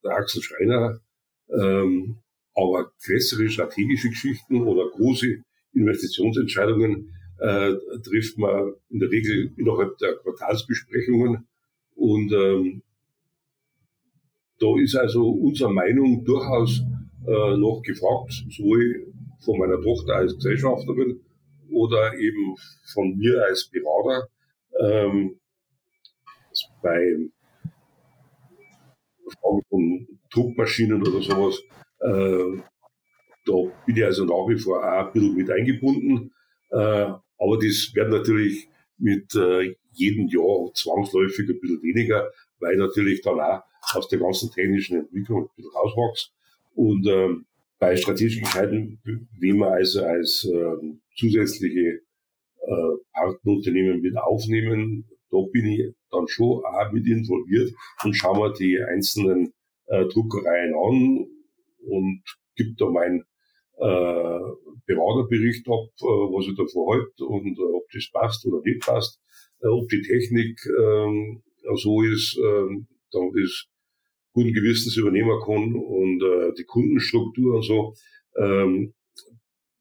der 0.04 0.10
Axel 0.10 0.42
Schreiner, 0.42 1.00
ähm, 1.48 2.18
aber 2.54 2.92
größere 3.04 3.48
strategische 3.48 4.10
Geschichten 4.10 4.62
oder 4.62 4.90
große 4.90 5.42
Investitionsentscheidungen 5.72 7.14
äh, 7.38 7.72
trifft 8.04 8.38
man 8.38 8.74
in 8.90 9.00
der 9.00 9.10
Regel 9.10 9.52
innerhalb 9.56 9.96
der 9.98 10.14
Quartalsbesprechungen. 10.16 11.48
Und 11.94 12.32
ähm, 12.32 12.82
da 14.60 14.78
ist 14.78 14.94
also 14.94 15.28
unsere 15.30 15.72
Meinung 15.72 16.24
durchaus 16.24 16.82
äh, 17.26 17.56
noch 17.56 17.82
gefragt, 17.82 18.32
sowohl 18.50 19.12
von 19.40 19.58
meiner 19.58 19.80
Tochter 19.80 20.16
als 20.16 20.34
Gesellschafterin 20.36 21.20
oder 21.70 22.14
eben 22.14 22.56
von 22.92 23.16
mir 23.16 23.42
als 23.44 23.70
Berater. 23.70 24.28
Ähm, 24.80 25.40
bei 26.82 27.16
Fragen 29.40 29.62
von 29.68 30.08
Druckmaschinen 30.32 31.02
oder 31.02 31.20
sowas, 31.20 31.60
äh, 32.00 32.60
da 33.46 33.52
bin 33.86 33.96
ich 33.96 34.04
also 34.04 34.24
nach 34.24 34.48
wie 34.48 34.58
vor 34.58 34.78
auch 34.78 35.06
ein 35.06 35.12
bisschen 35.12 35.34
mit 35.36 35.50
eingebunden. 35.50 36.32
Äh, 36.70 37.12
aber 37.38 37.58
das 37.58 37.90
wird 37.94 38.10
natürlich 38.10 38.68
mit 38.98 39.34
äh, 39.34 39.74
jedem 39.92 40.28
Jahr 40.28 40.72
zwangsläufig 40.74 41.48
ein 41.48 41.60
bisschen 41.60 41.82
weniger, 41.82 42.30
weil 42.58 42.76
natürlich 42.76 43.22
dann 43.22 43.40
auch 43.40 43.62
aus 43.92 44.08
der 44.08 44.18
ganzen 44.18 44.50
technischen 44.50 44.98
Entwicklung 45.00 45.44
ein 45.44 45.50
bisschen 45.56 45.72
rauswächst. 45.72 46.32
Und 46.74 47.06
ähm, 47.06 47.46
bei 47.78 47.96
strategischen 47.96 48.44
Entscheidungen, 48.44 48.98
wie 49.38 49.52
man 49.52 49.72
also 49.72 50.04
als 50.04 50.44
äh, 50.44 50.96
zusätzliche 51.16 52.00
äh, 52.66 52.96
Partnerunternehmen 53.12 54.00
mit 54.00 54.16
aufnehmen, 54.16 55.04
da 55.30 55.38
bin 55.52 55.66
ich 55.66 55.94
dann 56.10 56.28
schon 56.28 56.64
auch 56.64 56.92
mit 56.92 57.06
involviert 57.06 57.72
und 58.04 58.14
schaue 58.14 58.38
mir 58.38 58.52
die 58.54 58.78
einzelnen 58.80 59.52
äh, 59.86 60.04
Druckereien 60.06 60.74
an 60.74 61.26
und 61.86 62.22
gibt 62.56 62.80
da 62.80 62.86
meinen 62.86 63.24
äh, 63.78 64.38
Beraterbericht 64.86 65.66
ab, 65.68 65.90
äh, 66.00 66.04
was 66.04 66.46
ich 66.46 66.56
da 66.56 66.64
vorhalte 66.66 67.24
und 67.24 67.58
äh, 67.58 67.62
ob 67.62 67.90
das 67.92 68.10
passt 68.12 68.46
oder 68.46 68.60
nicht 68.64 68.86
passt, 68.86 69.20
äh, 69.60 69.66
ob 69.66 69.88
die 69.88 70.02
Technik 70.02 70.60
äh, 70.66 71.40
so 71.76 72.02
ist, 72.02 72.38
äh, 72.38 72.84
dann 73.10 73.32
das 73.32 73.66
guten 74.32 74.52
Gewissens 74.52 74.96
übernehmen 74.96 75.40
kann 75.44 75.74
und 75.74 76.22
äh, 76.22 76.52
die 76.58 76.64
Kundenstruktur 76.64 77.56
und 77.56 77.62
so. 77.62 77.94
Ähm, 78.36 78.94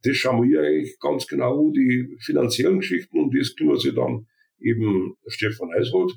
das 0.04 0.18
schauen 0.18 0.50
wir 0.50 0.62
eigentlich 0.62 1.00
ganz 1.00 1.28
genau, 1.28 1.72
die 1.72 2.18
finanziellen 2.20 2.80
Geschichten, 2.80 3.20
und 3.20 3.34
das 3.36 3.56
kümmert 3.56 3.82
sich 3.82 3.96
dann 3.96 4.28
eben 4.60 5.16
Stefan 5.28 5.72
Eishold. 5.74 6.14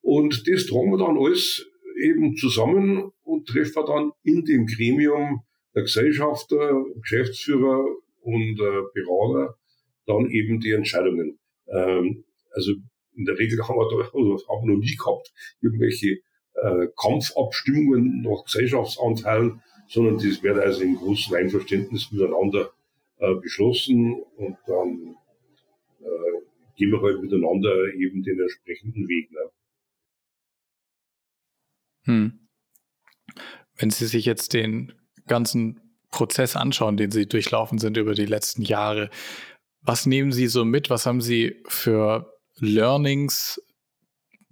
Und 0.00 0.48
das 0.48 0.66
tragen 0.66 0.90
wir 0.90 0.98
dann 0.98 1.18
alles 1.18 1.66
eben 2.02 2.36
zusammen 2.36 3.12
und 3.22 3.48
treffen 3.48 3.84
dann 3.86 4.12
in 4.22 4.44
dem 4.44 4.66
Gremium 4.66 5.42
der 5.74 5.82
Gesellschafter, 5.82 6.84
Geschäftsführer 7.00 7.84
und 8.22 8.60
äh, 8.60 8.82
Berater 8.94 9.56
dann 10.06 10.30
eben 10.30 10.60
die 10.60 10.72
Entscheidungen. 10.72 11.38
Ähm, 11.68 12.24
also 12.52 12.72
in 13.16 13.24
der 13.24 13.38
Regel 13.38 13.66
haben 13.66 13.76
wir 13.76 13.88
da, 13.88 14.10
oder 14.12 14.42
haben 14.48 14.66
noch 14.66 14.78
nie 14.78 14.96
gehabt, 14.96 15.32
irgendwelche 15.60 16.20
äh, 16.54 16.86
Kampfabstimmungen 16.96 18.22
nach 18.22 18.44
Gesellschaftsanteilen, 18.44 19.62
sondern 19.88 20.16
das 20.16 20.42
wird 20.42 20.58
also 20.58 20.82
im 20.82 20.96
großen 20.96 21.36
Einverständnis 21.36 22.10
miteinander 22.12 22.72
äh, 23.20 23.34
beschlossen 23.34 24.14
und 24.36 24.56
dann 24.66 25.16
äh, 26.00 26.40
gehen 26.76 26.90
wir 26.90 27.02
halt 27.02 27.20
miteinander 27.20 27.94
eben 27.94 28.22
den 28.22 28.40
entsprechenden 28.40 29.08
Weg. 29.08 29.30
Ne? 29.30 29.50
Hm. 32.04 32.48
Wenn 33.76 33.90
Sie 33.90 34.06
sich 34.06 34.24
jetzt 34.24 34.54
den 34.54 34.92
ganzen 35.26 35.98
Prozess 36.10 36.56
anschauen, 36.56 36.96
den 36.96 37.10
Sie 37.10 37.26
durchlaufen 37.26 37.78
sind 37.78 37.96
über 37.96 38.14
die 38.14 38.26
letzten 38.26 38.62
Jahre, 38.62 39.10
was 39.82 40.06
nehmen 40.06 40.32
Sie 40.32 40.46
so 40.46 40.64
mit? 40.64 40.90
Was 40.90 41.06
haben 41.06 41.20
Sie 41.20 41.62
für 41.66 42.32
Learnings 42.56 43.60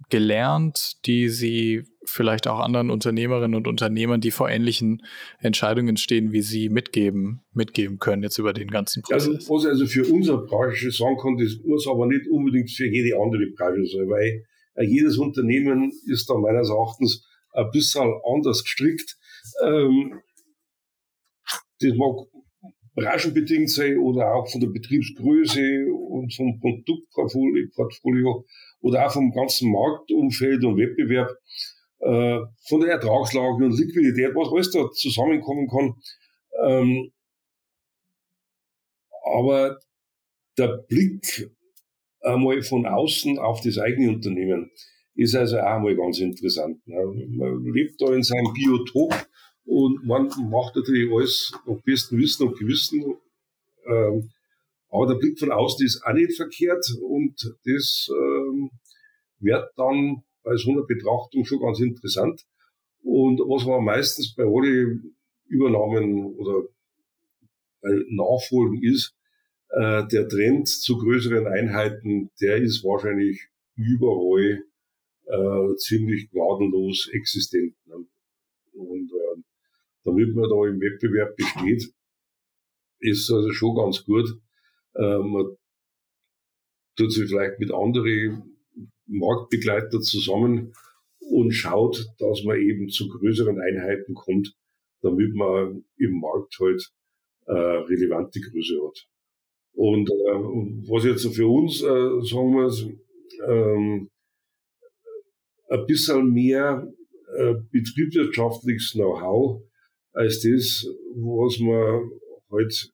gelernt, 0.09 1.05
die 1.05 1.29
Sie 1.29 1.85
vielleicht 2.09 2.47
auch 2.47 2.59
anderen 2.59 2.89
Unternehmerinnen 2.89 3.55
und 3.55 3.67
Unternehmern, 3.67 4.21
die 4.21 4.31
vor 4.31 4.49
ähnlichen 4.49 5.03
Entscheidungen 5.39 5.97
stehen 5.97 6.31
wie 6.31 6.41
Sie, 6.41 6.69
mitgeben, 6.69 7.41
mitgeben 7.53 7.99
können 7.99 8.23
jetzt 8.23 8.37
über 8.37 8.53
den 8.53 8.69
ganzen 8.69 9.03
Prozess? 9.03 9.27
Also, 9.27 9.53
was 9.53 9.65
also 9.65 9.85
für 9.85 10.05
unsere 10.11 10.45
Branche 10.45 10.91
sagen 10.91 11.17
kann, 11.17 11.37
das 11.37 11.57
muss 11.63 11.87
aber 11.87 12.07
nicht 12.07 12.27
unbedingt 12.29 12.71
für 12.71 12.87
jede 12.87 13.15
andere 13.15 13.47
Branche 13.55 13.85
sein, 13.85 14.09
weil 14.09 14.43
äh, 14.75 14.85
jedes 14.85 15.17
Unternehmen 15.17 15.91
ist 16.07 16.29
da 16.29 16.35
meines 16.35 16.69
Erachtens 16.69 17.25
ein 17.53 17.69
bisschen 17.71 18.11
anders 18.23 18.63
gestrickt. 18.63 19.17
Ähm, 19.63 20.21
das 21.79 21.93
mag 21.95 22.27
branchenbedingt 22.95 23.69
sein 23.69 23.97
oder 23.97 24.33
auch 24.33 24.49
von 24.49 24.61
der 24.61 24.67
Betriebsgröße 24.67 25.85
und 26.09 26.33
vom 26.33 26.59
Produktportfolio 26.59 28.45
oder 28.81 29.05
auch 29.05 29.11
vom 29.11 29.31
ganzen 29.31 29.71
Marktumfeld 29.71 30.63
und 30.63 30.77
Wettbewerb, 30.77 31.29
äh, 31.99 32.39
von 32.67 32.81
der 32.81 32.91
Ertragslage 32.91 33.65
und 33.65 33.77
Liquidität, 33.77 34.35
was 34.35 34.51
alles 34.51 34.71
da 34.71 34.89
zusammenkommen 34.91 35.67
kann. 35.67 35.95
Ähm, 36.63 37.11
aber 39.23 39.79
der 40.57 40.67
Blick 40.87 41.49
einmal 42.21 42.61
von 42.63 42.85
außen 42.85 43.39
auf 43.39 43.61
das 43.61 43.77
eigene 43.77 44.09
Unternehmen 44.09 44.71
ist 45.15 45.35
also 45.35 45.59
auch 45.59 45.79
mal 45.79 45.95
ganz 45.95 46.19
interessant. 46.19 46.85
Ne? 46.87 47.05
Man 47.29 47.63
lebt 47.65 48.01
da 48.01 48.13
in 48.13 48.23
seinem 48.23 48.53
Biotop 48.53 49.13
und 49.65 50.05
man 50.05 50.29
macht 50.49 50.75
natürlich 50.75 51.11
alles 51.13 51.51
nach 51.65 51.81
bestem 51.81 52.19
Wissen 52.19 52.47
und 52.47 52.57
Gewissen. 52.57 53.03
Ähm, 53.85 54.31
aber 54.89 55.07
der 55.07 55.15
Blick 55.15 55.37
von 55.37 55.51
außen 55.51 55.85
ist 55.85 56.03
auch 56.03 56.13
nicht 56.13 56.35
verkehrt 56.35 56.85
und 57.01 57.35
das 57.65 58.09
ähm, 58.09 58.71
wird 59.39 59.69
dann 59.75 60.23
bei 60.49 60.57
so 60.57 60.71
einer 60.71 60.83
Betrachtung 60.83 61.45
schon 61.45 61.59
ganz 61.59 61.79
interessant. 61.79 62.43
Und 63.03 63.39
was 63.39 63.67
war 63.67 63.81
meistens 63.81 64.33
bei 64.33 64.43
allen 64.43 65.15
Übernahmen 65.45 66.25
oder 66.37 66.67
bei 67.81 67.89
Nachfolgen 68.09 68.81
ist, 68.83 69.15
äh, 69.69 70.07
der 70.07 70.27
Trend 70.27 70.67
zu 70.67 70.97
größeren 70.97 71.45
Einheiten, 71.45 72.31
der 72.41 72.57
ist 72.57 72.83
wahrscheinlich 72.83 73.47
überall 73.75 74.63
äh, 75.27 75.75
ziemlich 75.75 76.31
gnadenlos 76.31 77.07
existent. 77.13 77.75
Ne? 77.85 78.07
Und 78.73 79.11
äh, 79.11 79.41
damit 80.03 80.33
man 80.33 80.49
da 80.49 80.67
im 80.67 80.81
Wettbewerb 80.81 81.35
besteht, 81.35 81.93
ist 83.01 83.31
also 83.31 83.51
schon 83.51 83.75
ganz 83.75 84.03
gut. 84.03 84.27
Äh, 84.95 85.19
man 85.19 85.55
tut 86.95 87.13
sich 87.13 87.29
vielleicht 87.29 87.59
mit 87.59 87.71
anderen 87.71 88.58
Marktbegleiter 89.09 90.01
zusammen 90.01 90.73
und 91.19 91.51
schaut, 91.51 92.05
dass 92.19 92.43
man 92.43 92.59
eben 92.59 92.89
zu 92.89 93.07
größeren 93.09 93.59
Einheiten 93.59 94.13
kommt, 94.13 94.55
damit 95.01 95.33
man 95.33 95.83
im 95.97 96.19
Markt 96.19 96.57
halt 96.59 96.91
äh, 97.45 97.53
relevante 97.53 98.39
Größe 98.39 98.79
hat. 98.85 99.07
Und 99.73 100.09
äh, 100.09 100.89
was 100.89 101.05
jetzt 101.05 101.27
für 101.35 101.47
uns, 101.47 101.81
äh, 101.81 102.21
sagen 102.25 102.53
wir 102.53 102.69
ähm, 103.47 104.09
ein 105.69 105.85
bisschen 105.85 106.33
mehr 106.33 106.91
äh, 107.37 107.55
betriebswirtschaftliches 107.71 108.91
Know-how 108.93 109.61
als 110.13 110.41
das, 110.41 110.85
was 111.15 111.59
man 111.59 112.11
halt 112.51 112.91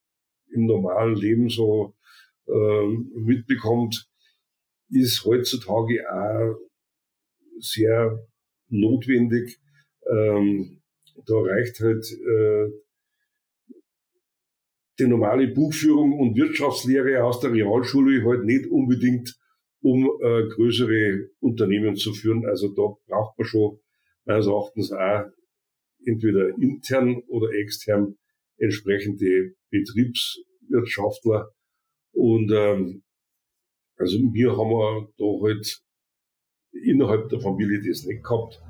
im 0.54 0.66
normalen 0.66 1.16
Leben 1.16 1.50
so 1.50 1.96
äh, 2.48 2.88
mitbekommt, 3.16 4.08
ist 4.90 5.26
heutzutage 5.26 6.02
auch 6.12 6.56
sehr 7.60 8.20
notwendig. 8.70 9.60
Ähm, 10.10 10.82
da 11.26 11.36
reicht 11.36 11.80
halt 11.80 12.06
äh, 12.12 12.72
die 15.00 15.08
normale 15.08 15.48
Buchführung 15.48 16.18
und 16.20 16.36
Wirtschaftslehre 16.36 17.24
aus 17.24 17.40
der 17.40 17.54
Realschule 17.54 18.24
halt 18.26 18.46
nicht 18.46 18.68
unbedingt, 18.68 19.36
um 19.82 20.06
äh, 20.06 20.48
größere 20.50 21.30
Unternehmen 21.40 21.96
zu 21.96 22.14
führen. 22.14 22.46
Also 22.46 22.70
da 22.70 22.96
braucht 23.08 23.38
man 23.38 23.48
schon 23.48 23.80
meines 24.26 24.48
Erachtens 24.48 24.92
auch 24.92 25.26
entweder 26.06 26.50
intern 26.58 27.22
oder 27.28 27.52
extern 27.52 28.16
entsprechende 28.58 29.54
Betriebswirtschaftler. 29.70 31.52
Und 32.12 32.52
ähm, 32.54 33.04
also 33.98 34.18
wir 34.34 34.52
haben 34.52 34.70
wir 34.70 35.08
da 35.18 35.44
halt 35.44 35.82
innerhalb 36.84 37.30
der 37.30 37.40
Familie 37.40 37.82
das 37.88 38.06
nicht 38.06 38.24
gehabt. 38.24 38.62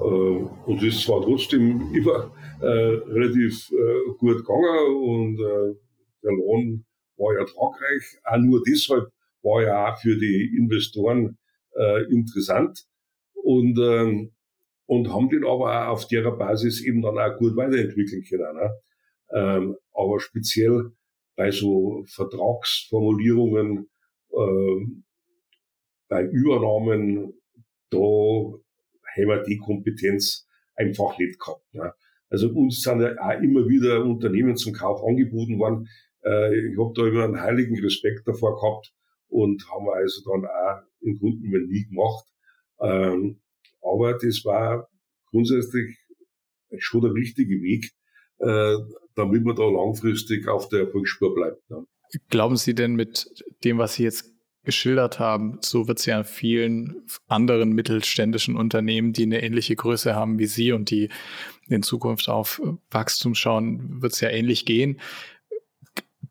Äh, 0.00 0.04
und 0.04 0.82
ist 0.82 1.02
zwar 1.02 1.22
trotzdem 1.22 1.92
immer 1.94 2.32
äh, 2.60 2.66
relativ 2.66 3.70
äh, 3.72 4.12
gut 4.18 4.38
gegangen 4.38 4.96
und 4.96 5.40
äh, 5.40 5.74
der 6.22 6.32
Lohn 6.32 6.84
war 7.16 7.34
ja 7.34 7.44
tragreich. 7.44 8.18
Auch 8.24 8.38
nur 8.38 8.62
deshalb 8.66 9.10
war 9.42 9.62
ja 9.62 9.92
auch 9.92 9.98
für 9.98 10.16
die 10.16 10.56
Investoren 10.56 11.38
äh, 11.76 12.04
interessant. 12.12 12.84
Und 13.42 13.78
ähm, 13.78 14.32
und 14.88 15.12
haben 15.12 15.28
den 15.28 15.44
aber 15.44 15.88
auch 15.88 15.92
auf 15.92 16.08
der 16.08 16.30
Basis 16.30 16.80
eben 16.80 17.02
dann 17.02 17.18
auch 17.18 17.36
gut 17.36 17.56
weiterentwickeln 17.56 18.24
können. 18.24 18.56
Ne? 18.56 18.70
Ähm, 19.34 19.76
aber 19.92 20.18
speziell 20.18 20.92
bei 21.36 21.50
so 21.50 22.04
Vertragsformulierungen, 22.08 23.90
ähm, 24.38 25.04
bei 26.08 26.24
Übernahmen, 26.24 27.34
da 27.90 27.98
haben 27.98 29.28
wir 29.28 29.42
die 29.42 29.58
Kompetenz 29.58 30.46
einfach 30.76 31.18
nicht 31.18 31.38
gehabt. 31.38 31.62
Ne? 31.74 31.92
Also 32.30 32.48
uns 32.50 32.82
sind 32.82 33.00
ja 33.00 33.14
auch 33.20 33.40
immer 33.40 33.68
wieder 33.68 34.04
Unternehmen 34.04 34.56
zum 34.56 34.72
Kauf 34.72 35.02
angeboten 35.02 35.58
worden. 35.58 35.88
Äh, 36.24 36.70
ich 36.70 36.78
habe 36.78 36.92
da 36.94 37.06
immer 37.06 37.24
einen 37.24 37.40
heiligen 37.40 37.78
Respekt 37.80 38.26
davor 38.26 38.54
gehabt 38.60 38.92
und 39.28 39.68
haben 39.70 39.86
wir 39.86 39.94
also 39.94 40.22
dann 40.30 40.46
auch 40.46 40.82
im 41.00 41.18
Grunde 41.18 41.66
nie 41.66 41.86
gemacht. 41.86 42.26
Ähm, 42.80 43.40
aber 43.80 44.14
das 44.14 44.44
war 44.44 44.88
grundsätzlich 45.30 45.98
schon 46.78 47.02
der 47.02 47.14
richtige 47.14 47.62
Weg, 47.62 47.92
äh, 48.38 48.76
damit 49.14 49.44
man 49.44 49.56
da 49.56 49.64
langfristig 49.64 50.46
auf 50.48 50.68
der 50.68 50.80
Erfolgsspur 50.80 51.34
bleibt. 51.34 51.68
Ne? 51.70 51.86
Glauben 52.30 52.56
Sie 52.56 52.74
denn 52.74 52.94
mit 52.94 53.28
dem, 53.64 53.78
was 53.78 53.94
Sie 53.94 54.04
jetzt 54.04 54.32
geschildert 54.64 55.18
haben, 55.18 55.58
so 55.62 55.88
wird 55.88 55.98
es 55.98 56.06
ja 56.06 56.18
in 56.18 56.24
vielen 56.24 57.06
anderen 57.26 57.72
mittelständischen 57.72 58.56
Unternehmen, 58.56 59.12
die 59.12 59.22
eine 59.22 59.42
ähnliche 59.42 59.76
Größe 59.76 60.14
haben 60.14 60.38
wie 60.38 60.46
Sie 60.46 60.72
und 60.72 60.90
die 60.90 61.08
in 61.68 61.82
Zukunft 61.82 62.28
auf 62.28 62.60
Wachstum 62.90 63.34
schauen, 63.34 64.02
wird 64.02 64.12
es 64.12 64.20
ja 64.20 64.28
ähnlich 64.28 64.66
gehen. 64.66 65.00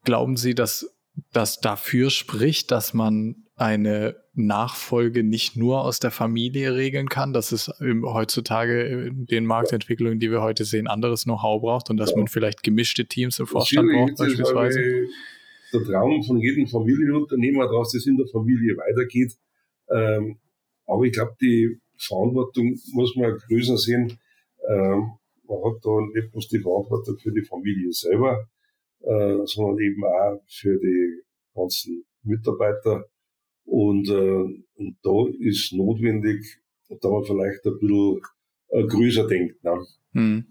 Glauben 0.03 0.37
Sie, 0.37 0.53
dass 0.53 0.95
das 1.33 1.61
dafür 1.61 2.11
spricht, 2.11 2.69
dass 2.69 2.93
man 2.93 3.47
eine 3.55 4.17
Nachfolge 4.35 5.23
nicht 5.23 5.57
nur 5.57 5.81
aus 5.81 5.99
der 5.99 6.11
Familie 6.11 6.75
regeln 6.75 7.09
kann, 7.09 7.33
dass 7.33 7.51
es 7.51 7.71
heutzutage 7.79 9.07
in 9.07 9.25
den 9.25 9.47
Marktentwicklungen, 9.47 10.19
die 10.19 10.29
wir 10.29 10.41
heute 10.41 10.63
sehen, 10.63 10.87
anderes 10.87 11.23
Know-how 11.23 11.59
braucht 11.59 11.89
und 11.89 11.97
dass 11.97 12.15
man 12.15 12.27
vielleicht 12.27 12.61
gemischte 12.61 13.07
Teams 13.07 13.39
im 13.39 13.47
Vorstand 13.47 13.89
braucht 13.91 14.15
beispielsweise. 14.17 15.07
Der 15.73 15.83
Traum 15.83 16.23
von 16.23 16.39
jedem 16.39 16.67
Familienunternehmer, 16.67 17.67
dass 17.69 17.91
das 17.91 18.05
in 18.05 18.17
der 18.17 18.27
Familie 18.27 18.77
weitergeht. 18.77 19.33
Ähm, 19.89 20.37
aber 20.85 21.03
ich 21.03 21.13
glaube, 21.13 21.35
die 21.41 21.79
Verantwortung 21.97 22.79
muss 22.93 23.15
man 23.15 23.37
größer 23.37 23.77
sehen. 23.77 24.17
Ähm, 24.67 25.11
man 25.47 25.63
hat 25.63 25.83
da 25.83 26.01
nicht 26.13 26.31
bloß 26.31 26.47
die 26.49 26.59
Verantwortung 26.59 27.17
für 27.17 27.31
die 27.31 27.43
Familie 27.43 27.91
selber, 27.91 28.47
äh, 29.01 29.37
sondern 29.45 29.79
eben 29.79 30.03
auch 30.03 30.41
für 30.47 30.77
die 30.79 31.21
ganzen 31.53 32.05
Mitarbeiter 32.23 33.05
und, 33.65 34.09
äh, 34.09 34.63
und 34.75 34.97
da 35.03 35.27
ist 35.39 35.73
notwendig, 35.73 36.59
da 36.89 37.09
man 37.09 37.23
vielleicht 37.23 37.65
ein 37.65 37.79
bisschen 37.79 38.21
äh, 38.69 38.83
größer 38.83 39.27
denkt. 39.27 39.63
Ne? 39.63 39.85
Hm. 40.13 40.45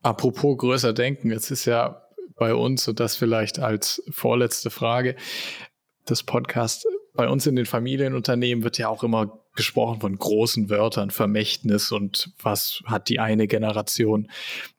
Apropos 0.00 0.58
größer 0.58 0.92
denken, 0.92 1.30
es 1.32 1.50
ist 1.50 1.64
ja 1.64 2.03
bei 2.36 2.54
uns, 2.54 2.88
und 2.88 3.00
das 3.00 3.16
vielleicht 3.16 3.58
als 3.58 4.02
vorletzte 4.10 4.70
Frage 4.70 5.16
des 6.08 6.22
Podcasts, 6.22 6.86
bei 7.14 7.28
uns 7.28 7.46
in 7.46 7.56
den 7.56 7.66
Familienunternehmen 7.66 8.64
wird 8.64 8.78
ja 8.78 8.88
auch 8.88 9.04
immer 9.04 9.40
gesprochen 9.54 10.00
von 10.00 10.16
großen 10.16 10.68
Wörtern, 10.68 11.10
Vermächtnis 11.10 11.92
und 11.92 12.32
was 12.42 12.82
hat 12.86 13.08
die 13.08 13.20
eine 13.20 13.46
Generation 13.46 14.28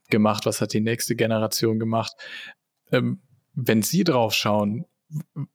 gemacht, 0.10 0.46
was 0.46 0.60
hat 0.60 0.74
die 0.74 0.82
nächste 0.82 1.15
Generation 1.15 1.80
gemacht. 1.80 2.12
Ähm, 2.91 3.22
wenn 3.54 3.82
Sie 3.82 4.04
drauf 4.04 4.34
schauen, 4.34 4.86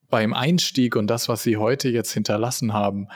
beim 0.08 0.32
Einstieg 0.32 0.96
und 0.96 1.08
das, 1.08 1.28
was 1.28 1.42
Sie 1.42 1.58
heute 1.58 1.90
jetzt 1.90 2.12
hinterlassen 2.12 2.72
haben, 2.72 3.08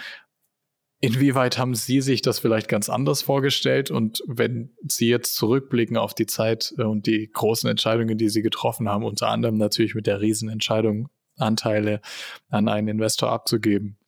Inwieweit 1.05 1.59
haben 1.59 1.75
Sie 1.75 2.01
sich 2.01 2.23
das 2.23 2.39
vielleicht 2.39 2.69
ganz 2.69 2.89
anders 2.89 3.21
vorgestellt? 3.21 3.91
Und 3.91 4.23
wenn 4.27 4.71
Sie 4.89 5.09
jetzt 5.09 5.35
zurückblicken 5.35 5.99
auf 5.99 6.15
die 6.15 6.25
Zeit 6.25 6.73
äh, 6.79 6.85
und 6.85 7.07
die 7.07 7.31
großen 7.31 7.69
Entscheidungen, 7.69 8.17
die 8.17 8.31
Sie 8.31 8.41
getroffen 8.41 8.89
haben, 8.89 9.05
unter 9.05 9.29
anderem 9.29 9.57
natürlich 9.57 9.95
mit 9.95 10.07
der 10.07 10.21
Riesenentscheidung, 10.21 11.09
Anteile 11.37 12.01
an 12.49 12.69
einen 12.69 12.89
Investor 12.89 13.31
abzugeben. 13.31 13.99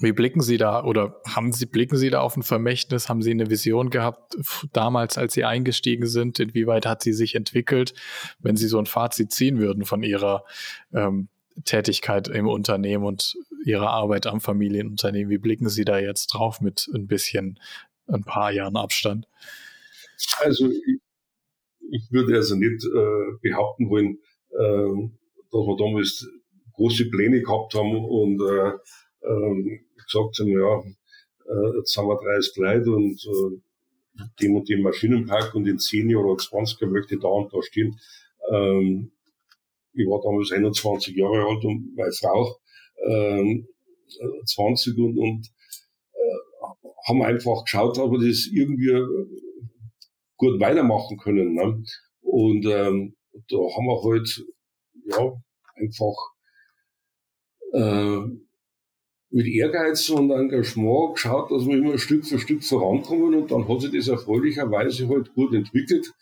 Wie 0.00 0.12
blicken 0.12 0.40
Sie 0.40 0.56
da 0.56 0.82
oder 0.84 1.20
haben 1.26 1.52
Sie, 1.52 1.66
blicken 1.66 1.96
Sie 1.96 2.10
da 2.10 2.20
auf 2.20 2.36
ein 2.36 2.42
Vermächtnis? 2.42 3.08
Haben 3.08 3.22
Sie 3.22 3.30
eine 3.30 3.50
Vision 3.50 3.90
gehabt 3.90 4.36
damals, 4.72 5.18
als 5.18 5.34
Sie 5.34 5.44
eingestiegen 5.44 6.06
sind? 6.06 6.40
Inwieweit 6.40 6.86
hat 6.86 7.02
sie 7.02 7.12
sich 7.12 7.34
entwickelt? 7.34 7.94
Wenn 8.38 8.56
Sie 8.56 8.68
so 8.68 8.78
ein 8.78 8.86
Fazit 8.86 9.32
ziehen 9.32 9.58
würden 9.58 9.84
von 9.84 10.02
Ihrer 10.02 10.44
ähm, 10.92 11.28
Tätigkeit 11.64 12.28
im 12.28 12.46
Unternehmen 12.48 13.04
und 13.04 13.36
Ihrer 13.64 13.90
Arbeit 13.90 14.26
am 14.26 14.40
Familienunternehmen? 14.40 15.30
Wie 15.30 15.38
blicken 15.38 15.68
Sie 15.68 15.84
da 15.84 15.98
jetzt 15.98 16.28
drauf 16.28 16.60
mit 16.60 16.88
ein 16.94 17.06
bisschen, 17.06 17.58
ein 18.06 18.24
paar 18.24 18.52
Jahren 18.52 18.76
Abstand? 18.76 19.26
Also 20.38 20.70
ich, 20.70 21.00
ich 21.90 22.12
würde 22.12 22.34
also 22.36 22.56
nicht 22.56 22.84
äh, 22.84 23.38
behaupten 23.40 23.90
wollen, 23.90 24.18
äh, 24.50 25.10
dass 25.50 25.66
wir 25.66 25.76
damals 25.76 26.28
große 26.74 27.08
Pläne 27.10 27.42
gehabt 27.42 27.74
haben 27.74 27.96
und 27.96 28.40
äh, 28.40 28.68
äh, 29.26 29.80
gesagt 29.96 30.38
haben, 30.38 30.48
ja, 30.48 30.82
äh, 31.48 31.78
jetzt 31.78 31.92
sind 31.92 32.06
wir 32.06 32.20
30 32.22 32.56
Leute 32.56 32.90
und 32.90 33.24
äh, 33.24 34.24
dem 34.40 34.56
und 34.56 34.68
dem 34.68 34.82
Maschinenpark 34.82 35.54
und 35.54 35.66
in 35.66 35.78
10 35.78 36.10
Jahren 36.10 36.24
oder 36.24 36.38
20 36.38 36.80
Jahren 36.80 36.92
möchte 36.92 37.14
ich 37.14 37.20
da 37.20 37.28
und 37.28 37.52
da 37.52 37.62
stehen. 37.62 37.98
Ähm, 38.50 39.12
ich 39.96 40.06
war 40.06 40.20
damals 40.22 40.52
21 40.52 41.16
Jahre 41.16 41.46
alt 41.46 41.64
und 41.64 41.94
meine 41.96 42.12
Frau 42.12 42.56
ähm, 43.08 43.66
20 44.44 44.98
und, 44.98 45.18
und 45.18 45.46
äh, 46.12 46.68
haben 47.08 47.22
einfach 47.22 47.64
geschaut, 47.64 47.98
ob 47.98 48.12
wir 48.12 48.28
das 48.28 48.48
irgendwie 48.52 48.92
gut 50.36 50.60
weitermachen 50.60 51.16
können. 51.18 51.54
Ne? 51.54 51.82
Und 52.20 52.66
ähm, 52.66 53.16
da 53.48 53.56
haben 53.56 53.86
wir 53.86 54.02
halt 54.02 54.44
ja 55.06 55.32
einfach 55.76 56.16
äh, 57.72 58.46
mit 59.30 59.46
Ehrgeiz 59.46 60.08
und 60.10 60.30
Engagement 60.30 61.14
geschaut, 61.14 61.50
dass 61.50 61.66
wir 61.66 61.78
immer 61.78 61.98
Stück 61.98 62.24
für 62.24 62.38
Stück 62.38 62.64
vorankommen 62.64 63.34
und 63.34 63.50
dann 63.50 63.68
hat 63.68 63.80
sich 63.80 63.92
das 63.92 64.08
erfreulicherweise 64.08 65.08
halt 65.08 65.34
gut 65.34 65.52
entwickelt 65.52 66.12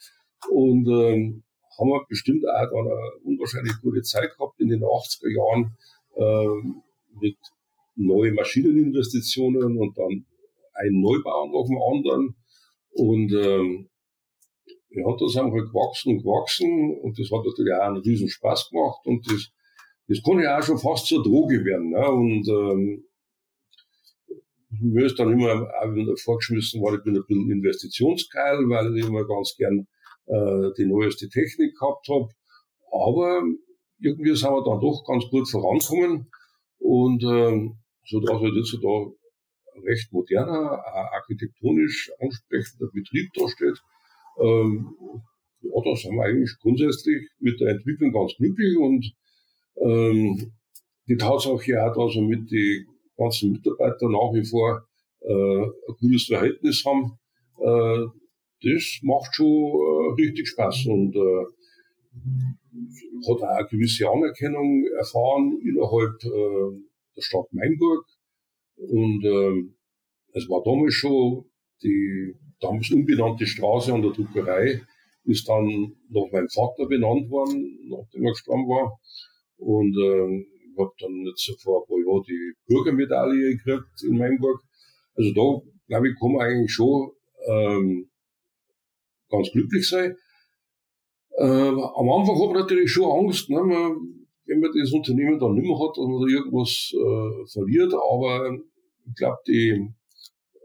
und 0.51 0.89
ähm, 0.89 1.45
haben 1.79 1.89
wir 1.89 2.05
bestimmt 2.09 2.45
auch 2.47 2.71
dann 2.71 2.87
eine 2.87 3.11
unwahrscheinlich 3.25 3.75
gute 3.81 4.03
Zeit 4.03 4.37
gehabt 4.37 4.61
in 4.61 4.69
den 4.69 4.83
80er 4.83 5.31
Jahren 5.31 5.77
äh, 6.17 6.69
mit 7.21 7.37
neuen 7.97 8.35
Maschineninvestitionen 8.35 9.79
und 9.79 9.97
dann 9.97 10.27
ein 10.75 11.01
Neubau 11.01 11.47
nach 11.47 11.67
dem 11.67 11.81
anderen. 11.93 12.37
Und 12.91 13.33
ähm, 13.33 13.89
ja, 14.91 15.05
da 15.19 15.29
sind 15.29 15.53
wir 15.53 15.61
halt 15.61 15.71
gewachsen 15.73 16.13
und 16.13 16.23
gewachsen 16.23 16.99
und 17.03 17.19
das 17.19 17.31
hat 17.31 17.45
natürlich 17.45 17.75
auch 17.75 17.89
einen 17.89 17.97
riesen 17.97 18.29
Spaß 18.29 18.71
gemacht 18.71 19.01
und 19.07 19.29
das, 19.29 19.51
das 20.07 20.23
kann 20.23 20.39
ja 20.39 20.59
auch 20.59 20.63
schon 20.63 20.79
fast 20.79 21.07
zur 21.07 21.23
Droge 21.23 21.65
werden. 21.65 21.91
Ne? 21.91 22.09
Und 22.09 22.49
ähm, 22.49 23.05
mir 24.81 25.07
ist 25.07 25.19
dann 25.19 25.33
immer 25.33 25.69
auch 25.83 26.19
vorgeschmissen 26.19 26.81
worden, 26.81 26.99
ich 26.99 27.05
bin 27.05 27.17
ein 27.17 27.25
bisschen 27.27 27.51
investitionsgeil, 27.51 28.69
weil 28.69 28.97
ich 28.97 29.07
immer 29.07 29.27
ganz 29.27 29.57
gern 29.57 29.87
äh, 30.27 30.71
die 30.79 30.87
neueste 30.87 31.29
Technik 31.29 31.77
gehabt 31.79 32.09
habe. 32.09 32.29
Aber 32.91 33.43
irgendwie 34.01 34.37
sind 34.37 34.51
wir 34.51 34.65
dann 34.65 34.81
doch 34.81 35.05
ganz 35.07 35.25
gut 35.31 35.49
vorankommen 35.49 36.31
und 36.79 37.23
ähm, 37.25 37.79
so 38.07 38.21
dass 38.21 38.41
halt 38.41 38.55
jetzt 38.55 38.77
da 38.83 39.07
recht 39.87 40.13
moderner, 40.13 40.83
architektonisch 41.13 42.11
ansprechender 42.21 42.89
Betrieb 42.93 43.33
da 43.35 43.49
steht. 43.49 43.81
Ähm, 44.41 44.95
ja, 45.63 45.71
da 45.83 45.97
sind 45.97 46.15
wir 46.15 46.25
eigentlich 46.25 46.57
grundsätzlich 46.61 47.29
mit 47.39 47.61
der 47.61 47.71
Entwicklung 47.71 48.13
ganz 48.13 48.35
glücklich 48.37 48.77
und 48.77 49.13
ähm, 49.77 50.53
die 51.09 51.17
Tatsache 51.17 51.73
dass 51.73 52.15
wir 52.15 52.23
mit 52.23 52.51
den 52.51 52.87
ganzen 53.17 53.53
Mitarbeitern 53.53 54.13
nach 54.13 54.33
wie 54.33 54.45
vor 54.45 54.87
äh, 55.21 55.63
ein 55.63 55.97
gutes 56.01 56.27
Verhältnis 56.27 56.85
haben, 56.85 57.19
äh, 57.59 58.07
das 58.63 59.01
macht 59.03 59.35
schon 59.35 59.47
äh, 59.47 60.23
richtig 60.23 60.49
Spaß 60.49 60.87
und 60.87 61.15
äh, 61.15 61.45
hat 63.29 63.43
auch 63.43 63.59
eine 63.59 63.69
gewisse 63.69 64.09
Anerkennung 64.09 64.87
erfahren 64.99 65.59
innerhalb 65.63 66.25
äh, 66.25 66.81
der 67.17 67.23
Stadt 67.23 67.53
Mainburg. 67.53 68.05
Und 68.77 69.25
äh, 69.25 69.63
es 70.33 70.49
war 70.49 70.63
damals 70.65 70.95
schon 70.95 71.45
die 71.83 72.35
damals 72.61 72.91
unbenannte 72.91 73.47
Straße 73.47 73.93
an 73.93 74.03
der 74.03 74.13
Druckerei, 74.13 74.81
ist 75.25 75.49
dann 75.49 75.93
nach 76.11 76.31
meinem 76.33 76.49
Vater 76.49 76.87
benannt 76.87 77.31
worden, 77.31 77.89
nachdem 77.89 78.25
er 78.25 78.33
gestorben 78.33 78.69
war. 78.69 78.99
Und 79.57 79.95
äh, 79.97 80.45
ich 80.71 80.79
habe 80.79 80.91
dann 80.99 81.27
jetzt 81.27 81.63
vor 81.63 81.83
ein 81.83 81.89
paar 81.89 81.99
Jahren 81.99 82.25
die 82.27 82.53
Bürgermedaille 82.67 83.57
gekriegt 83.57 84.03
in 84.03 84.19
Mainburg. 84.19 84.61
Also 85.15 85.33
da, 85.33 85.71
glaube 85.89 86.09
ich, 86.09 86.19
kann 86.19 86.33
man 86.33 86.43
eigentlich 86.43 86.73
schon 86.73 87.11
ähm, 87.47 88.11
ganz 89.37 89.51
glücklich 89.53 89.89
sein. 89.89 90.17
Äh, 91.37 91.45
am 91.45 92.11
Anfang 92.11 92.41
hat 92.41 92.53
man 92.53 92.61
natürlich 92.61 92.91
schon 92.91 93.11
Angst, 93.11 93.51
ne, 93.51 93.63
man, 93.63 94.27
wenn 94.47 94.61
man 94.61 94.71
das 94.79 94.93
Unternehmen 94.93 95.39
dann 95.39 95.55
nicht 95.55 95.67
mehr 95.67 95.79
hat 95.79 95.99
und 95.99 96.13
man 96.13 96.29
irgendwas 96.29 96.93
äh, 96.93 97.47
verliert, 97.53 97.93
aber 97.95 98.57
ich 99.07 99.15
glaube, 99.17 99.39
die 99.47 99.89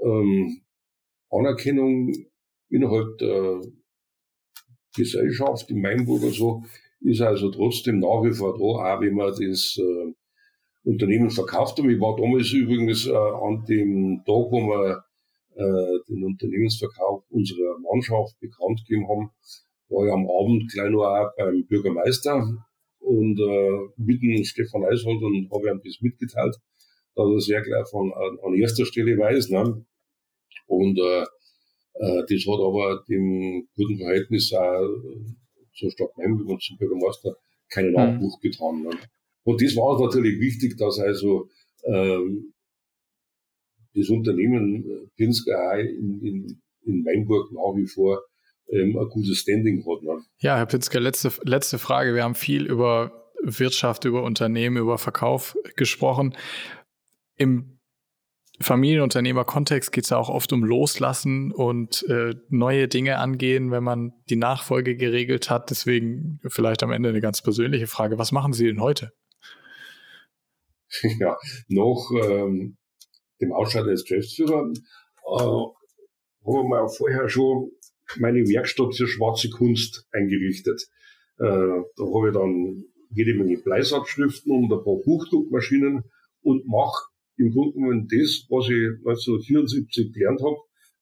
ähm, 0.04 0.62
Anerkennung 1.30 2.14
innerhalb 2.70 3.18
der 3.18 3.62
Gesellschaft 4.96 5.70
in 5.70 5.82
Mainburg 5.82 6.24
und 6.24 6.34
so 6.34 6.64
ist 7.02 7.22
also 7.22 7.50
trotzdem 7.50 8.00
nach 8.00 8.24
wie 8.24 8.34
vor 8.34 8.58
da, 8.58 8.96
auch 8.96 9.02
wenn 9.02 9.16
man 9.16 9.30
das 9.30 9.80
äh, 9.80 10.14
Unternehmen 10.84 11.30
verkauft 11.30 11.78
haben. 11.78 11.90
Ich 11.90 12.00
war 12.00 12.16
damals 12.16 12.52
übrigens 12.52 13.08
äh, 13.08 13.14
an 13.14 13.66
dem 13.66 14.18
Tag, 14.26 14.52
wo 14.52 14.60
wir 14.68 15.04
äh, 15.56 16.00
den 16.08 16.24
Unternehmensverkauf 16.24 17.24
unserer 17.30 17.78
Mannschaft 17.80 18.40
bekannt 18.40 18.84
gegeben 18.88 19.08
haben, 19.10 19.32
war 19.90 20.06
ich 20.06 20.14
am 20.14 20.30
Abend 20.30 20.72
gleich 20.72 20.90
noch 20.90 21.06
auch 21.06 21.32
beim 21.38 21.66
Bürgermeister 21.66 22.48
und 23.00 23.40
äh, 23.40 23.90
mitten 23.98 24.44
Stefan 24.46 24.86
Eishold 24.86 25.22
und 25.22 25.50
habe 25.52 25.70
ihm 25.70 25.82
das 25.84 26.02
mitgeteilt, 26.02 26.56
dass 27.16 27.28
er 27.28 27.40
sehr 27.40 27.62
gleich 27.62 27.88
von 27.90 28.14
an, 28.14 28.38
an 28.44 28.54
erster 28.56 28.86
Stelle 28.86 29.18
weiß. 29.18 29.50
Ne? 29.50 29.86
Und 30.68 31.00
äh, 31.00 31.22
äh, 32.00 32.24
das 32.30 32.46
hat 32.46 32.60
aber 32.60 33.04
dem 33.10 33.68
guten 33.76 33.98
Verhältnis 33.98 34.54
auch 34.54 34.88
zur 35.74 35.92
Stadt 35.92 36.18
Mainburg 36.18 36.50
und 36.50 36.62
zum 36.62 36.78
Bürgermeister 36.78 37.36
keinen 37.70 37.92
mhm. 37.92 37.98
Abbruch 37.98 38.40
getan. 38.42 38.84
Ne? 38.84 38.92
Und 39.44 39.62
das 39.62 39.76
war 39.76 40.00
natürlich 40.00 40.40
wichtig, 40.40 40.78
dass 40.78 41.00
also 41.00 41.50
ähm, 41.86 42.54
das 43.96 44.10
Unternehmen 44.10 44.84
äh, 44.86 45.08
Pinsker 45.16 45.80
in, 45.80 46.20
in, 46.22 46.62
in 46.86 47.04
Mainburg 47.04 47.52
nach 47.52 47.76
wie 47.76 47.88
vor 47.88 48.22
ähm, 48.72 48.98
ein 48.98 49.10
gutes 49.10 49.40
Standing 49.40 49.84
hat. 49.86 50.04
Ne? 50.04 50.24
Ja, 50.40 50.58
Herr 50.58 50.66
Pinsker, 50.66 51.00
letzte, 51.00 51.32
letzte 51.44 51.80
Frage. 51.80 52.14
Wir 52.14 52.24
haben 52.24 52.36
viel 52.36 52.66
über 52.66 53.32
Wirtschaft, 53.42 54.06
über 54.06 54.24
Unternehmen, 54.24 54.78
über 54.78 54.98
Verkauf 54.98 55.58
gesprochen. 55.76 56.36
Im 57.36 57.80
Familienunternehmer-Kontext 58.62 59.92
geht 59.94 60.04
es 60.04 60.10
ja 60.10 60.18
auch 60.18 60.30
oft 60.30 60.52
um 60.52 60.66
Loslassen 60.66 61.54
und 61.54 62.04
äh, 62.10 62.36
neue 62.50 62.90
Dinge 62.90 63.18
angehen, 63.18 63.72
wenn 63.72 63.84
man 63.84 64.12
die 64.30 64.36
Nachfolge 64.36 64.98
geregelt 64.98 65.50
hat. 65.50 65.70
Deswegen 65.70 66.40
vielleicht 66.48 66.84
am 66.84 66.92
Ende 66.92 67.10
eine 67.10 67.22
ganz 67.22 67.42
persönliche 67.42 67.88
Frage. 67.88 68.18
Was 68.18 68.32
machen 68.32 68.54
Sie 68.54 68.66
denn 68.66 68.82
heute? 68.82 69.12
Ja, 71.20 71.38
noch 71.68 72.10
ähm, 72.20 72.76
dem 73.42 73.52
Ausscheiden 73.52 73.90
als 73.90 74.04
Geschäftsführer, 74.04 74.72
äh, 74.72 75.32
habe 75.32 76.64
ich 76.64 76.70
mal 76.70 76.88
vorher 76.88 77.30
schon 77.30 77.72
meine 78.18 78.48
Werkstatt 78.48 78.96
für 78.96 79.08
schwarze 79.08 79.50
Kunst 79.50 80.08
eingerichtet. 80.12 80.82
Äh, 81.38 81.44
da 81.46 82.04
habe 82.04 82.30
ich 82.30 82.34
dann 82.34 82.86
jede 83.12 83.34
Menge 83.36 83.58
Bleisatzschriften 83.58 84.52
und 84.52 84.72
ein 84.72 84.84
paar 84.84 84.98
Buchdruckmaschinen 85.04 86.04
und 86.42 86.68
mache 86.68 87.08
im 87.38 87.52
Grunde 87.52 87.74
genommen 87.74 88.08
das, 88.10 88.46
was 88.50 88.66
ich 88.66 89.00
1974 89.06 90.14
gelernt 90.14 90.42
habe, 90.42 90.58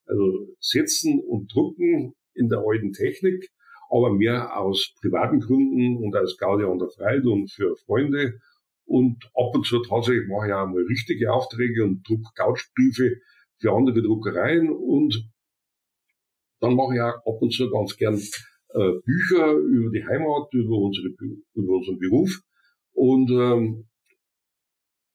also 0.05 0.47
Setzen 0.59 1.19
und 1.19 1.53
Drucken 1.53 2.13
in 2.33 2.49
der 2.49 2.59
alten 2.59 2.93
Technik 2.93 3.49
aber 3.89 4.11
mehr 4.11 4.57
aus 4.57 4.93
privaten 5.01 5.39
Gründen 5.39 5.97
und 5.97 6.15
als 6.15 6.37
Gaudi 6.37 6.63
an 6.63 6.79
der 6.79 6.89
Freude 6.89 7.29
und 7.29 7.51
für 7.51 7.75
Freunde. 7.85 8.39
Und 8.87 9.25
ab 9.35 9.53
und 9.53 9.65
zu 9.65 9.81
tatsächlich 9.81 10.27
mache 10.27 10.47
ich 10.47 10.53
auch 10.53 10.67
mal 10.67 10.81
richtige 10.83 11.31
Aufträge 11.31 11.83
und 11.83 12.07
druck 12.07 12.23
Couchbriefe 12.35 13.17
für 13.59 13.73
andere 13.73 14.01
Druckereien 14.01 14.71
und 14.71 15.29
dann 16.59 16.75
mache 16.75 16.95
ich 16.95 17.01
auch 17.01 17.15
ab 17.15 17.41
und 17.41 17.53
zu 17.53 17.69
ganz 17.69 17.97
gern 17.97 18.15
äh, 18.15 18.91
Bücher 19.05 19.51
über 19.53 19.91
die 19.91 20.05
Heimat, 20.05 20.53
über, 20.53 20.77
unsere, 20.77 21.09
über 21.53 21.73
unseren 21.73 21.99
Beruf. 21.99 22.41
Und 22.93 23.29
ähm, 23.29 23.87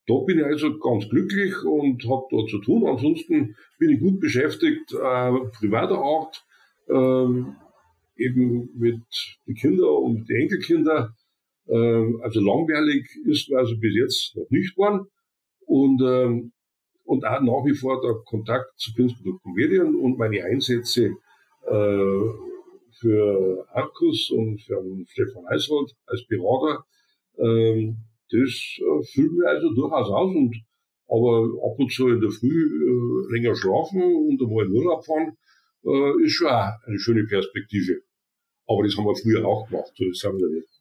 da 0.06 0.14
bin 0.26 0.38
ich 0.38 0.44
also 0.44 0.78
ganz 0.78 1.08
glücklich 1.08 1.54
und 1.64 2.04
habe 2.08 2.26
da 2.30 2.46
zu 2.46 2.58
tun. 2.58 2.86
Ansonsten 2.86 3.56
bin 3.78 3.90
ich 3.90 4.00
gut 4.00 4.20
beschäftigt, 4.20 4.92
äh, 4.92 5.32
privater 5.58 5.98
Art, 5.98 6.44
äh, 6.88 8.22
eben 8.22 8.70
mit 8.78 9.02
den 9.46 9.54
Kindern 9.54 9.88
und 9.88 10.28
den 10.28 10.42
Enkelkindern. 10.42 11.14
Äh, 11.66 12.22
also 12.22 12.40
langweilig 12.40 13.08
ist 13.26 13.52
also 13.52 13.76
bis 13.78 13.94
jetzt 13.94 14.36
noch 14.36 14.50
nicht 14.50 14.74
geworden. 14.74 15.06
Und, 15.66 16.02
ähm, 16.02 16.52
und 17.04 17.24
auch 17.24 17.40
nach 17.40 17.64
wie 17.64 17.74
vor 17.74 18.00
der 18.00 18.14
Kontakt 18.24 18.78
zu 18.78 18.92
Künstler 18.94 19.32
und 19.32 19.42
Komödien 19.42 19.94
und 19.94 20.18
meine 20.18 20.44
Einsätze 20.44 21.16
äh, 21.66 22.20
für 23.00 23.66
Arcus 23.72 24.30
und 24.30 24.60
für 24.60 24.82
Stefan 25.08 25.46
Eiswald 25.46 25.92
als 26.06 26.26
Berater. 26.26 26.84
Ähm, 27.38 27.96
das 28.30 28.78
äh, 28.78 29.02
füllt 29.12 29.32
mir 29.32 29.48
also 29.48 29.72
durchaus 29.74 30.08
aus 30.08 30.34
und 30.34 30.56
aber 31.08 31.44
ab 31.62 31.78
und 31.78 31.92
zu 31.92 32.08
in 32.08 32.20
der 32.20 32.30
Früh 32.30 32.48
äh, 32.48 33.32
länger 33.34 33.54
schlafen 33.54 34.02
und 34.02 34.40
einmal 34.40 34.64
in 34.64 34.72
Urlaub 34.72 35.04
fahren, 35.04 35.36
äh, 35.84 36.24
ist 36.24 36.32
schon 36.32 36.48
auch 36.48 36.72
eine 36.86 36.98
schöne 36.98 37.24
Perspektive. 37.24 38.00
Aber 38.66 38.84
das 38.84 38.96
haben 38.96 39.04
wir 39.04 39.16
früher 39.16 39.44
auch 39.46 39.68
gemacht, 39.68 39.92
so 39.96 40.04
ist. 40.04 40.26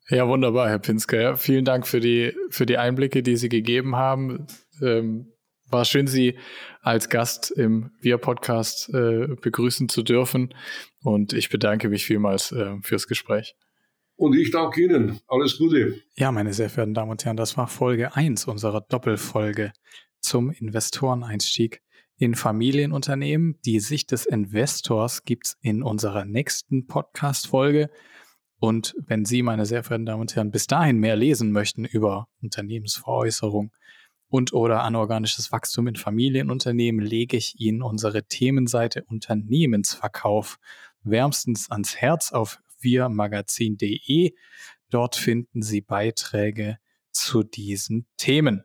Ja, 0.10 0.28
wunderbar, 0.28 0.70
Herr 0.70 0.80
Pinsker. 0.80 1.22
Ja, 1.22 1.36
vielen 1.36 1.66
Dank 1.66 1.88
für 1.88 2.00
die, 2.00 2.34
für 2.50 2.66
die 2.66 2.78
Einblicke, 2.78 3.24
die 3.24 3.38
Sie 3.38 3.50
gegeben 3.50 3.96
haben. 3.96 4.48
Ähm, 4.82 5.32
war 5.70 5.86
schön, 5.86 6.08
Sie 6.08 6.38
als 6.82 7.10
Gast 7.10 7.52
im 7.52 7.92
Wir-Podcast 8.02 8.94
äh, 8.94 9.28
begrüßen 9.42 9.90
zu 9.90 10.04
dürfen. 10.04 10.54
Und 11.04 11.34
ich 11.34 11.50
bedanke 11.50 11.90
mich 11.90 12.06
vielmals 12.06 12.52
äh, 12.52 12.76
fürs 12.82 13.08
Gespräch. 13.08 13.56
Und 14.16 14.36
ich 14.38 14.52
danke 14.52 14.84
Ihnen. 14.84 15.20
Alles 15.28 15.58
Gute. 15.58 16.00
Ja, 16.16 16.32
meine 16.32 16.54
sehr 16.54 16.70
verehrten 16.70 16.94
Damen 16.94 17.12
und 17.12 17.26
Herren, 17.26 17.38
das 17.38 17.58
war 17.58 17.68
Folge 17.68 18.16
1 18.16 18.46
unserer 18.46 18.82
Doppelfolge 18.82 19.74
zum 20.20 20.52
Investoreneinstieg 20.52 21.82
in 22.22 22.36
Familienunternehmen. 22.36 23.58
Die 23.66 23.80
Sicht 23.80 24.12
des 24.12 24.28
Investors 24.28 25.26
gibt 25.26 25.48
es 25.48 25.58
in 25.62 25.82
unserer 25.82 26.24
nächsten 26.24 26.86
Podcast-Folge. 26.86 27.90
Und 28.60 28.94
wenn 29.08 29.26
Sie, 29.26 29.42
meine 29.42 29.66
sehr 29.66 29.84
verehrten 29.84 30.06
Damen 30.06 30.22
und 30.22 30.36
Herren, 30.36 30.52
bis 30.52 30.68
dahin 30.68 31.00
mehr 31.00 31.16
lesen 31.16 31.52
möchten 31.52 31.84
über 31.84 32.28
Unternehmensveräußerung 32.44 33.72
und 34.28 34.54
oder 34.54 34.84
anorganisches 34.84 35.52
Wachstum 35.52 35.88
in 35.88 35.96
Familienunternehmen, 35.96 37.04
lege 37.04 37.38
ich 37.38 37.60
Ihnen 37.60 37.82
unsere 37.82 38.24
Themenseite 38.24 39.04
Unternehmensverkauf 39.06 40.60
wärmstens 41.02 41.72
ans 41.72 41.96
Herz 41.96 42.32
auf 42.32 42.60
wirmagazin.de. 42.82 44.36
Dort 44.92 45.16
finden 45.16 45.64
Sie 45.64 45.82
Beiträge 45.82 46.78
zu 47.12 47.42
diesen 47.42 48.06
Themen. 48.18 48.64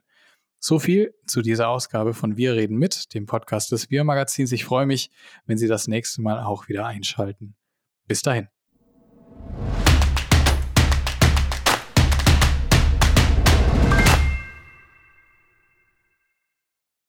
So 0.68 0.80
viel 0.80 1.14
zu 1.28 1.42
dieser 1.42 1.68
Ausgabe 1.68 2.12
von 2.12 2.36
Wir 2.36 2.54
reden 2.54 2.76
mit, 2.76 3.14
dem 3.14 3.26
Podcast 3.26 3.70
des 3.70 3.88
Wir 3.88 4.02
Magazins. 4.02 4.50
Ich 4.50 4.64
freue 4.64 4.84
mich, 4.84 5.12
wenn 5.44 5.58
Sie 5.58 5.68
das 5.68 5.86
nächste 5.86 6.22
Mal 6.22 6.42
auch 6.42 6.66
wieder 6.66 6.84
einschalten. 6.86 7.54
Bis 8.08 8.20
dahin. 8.22 8.48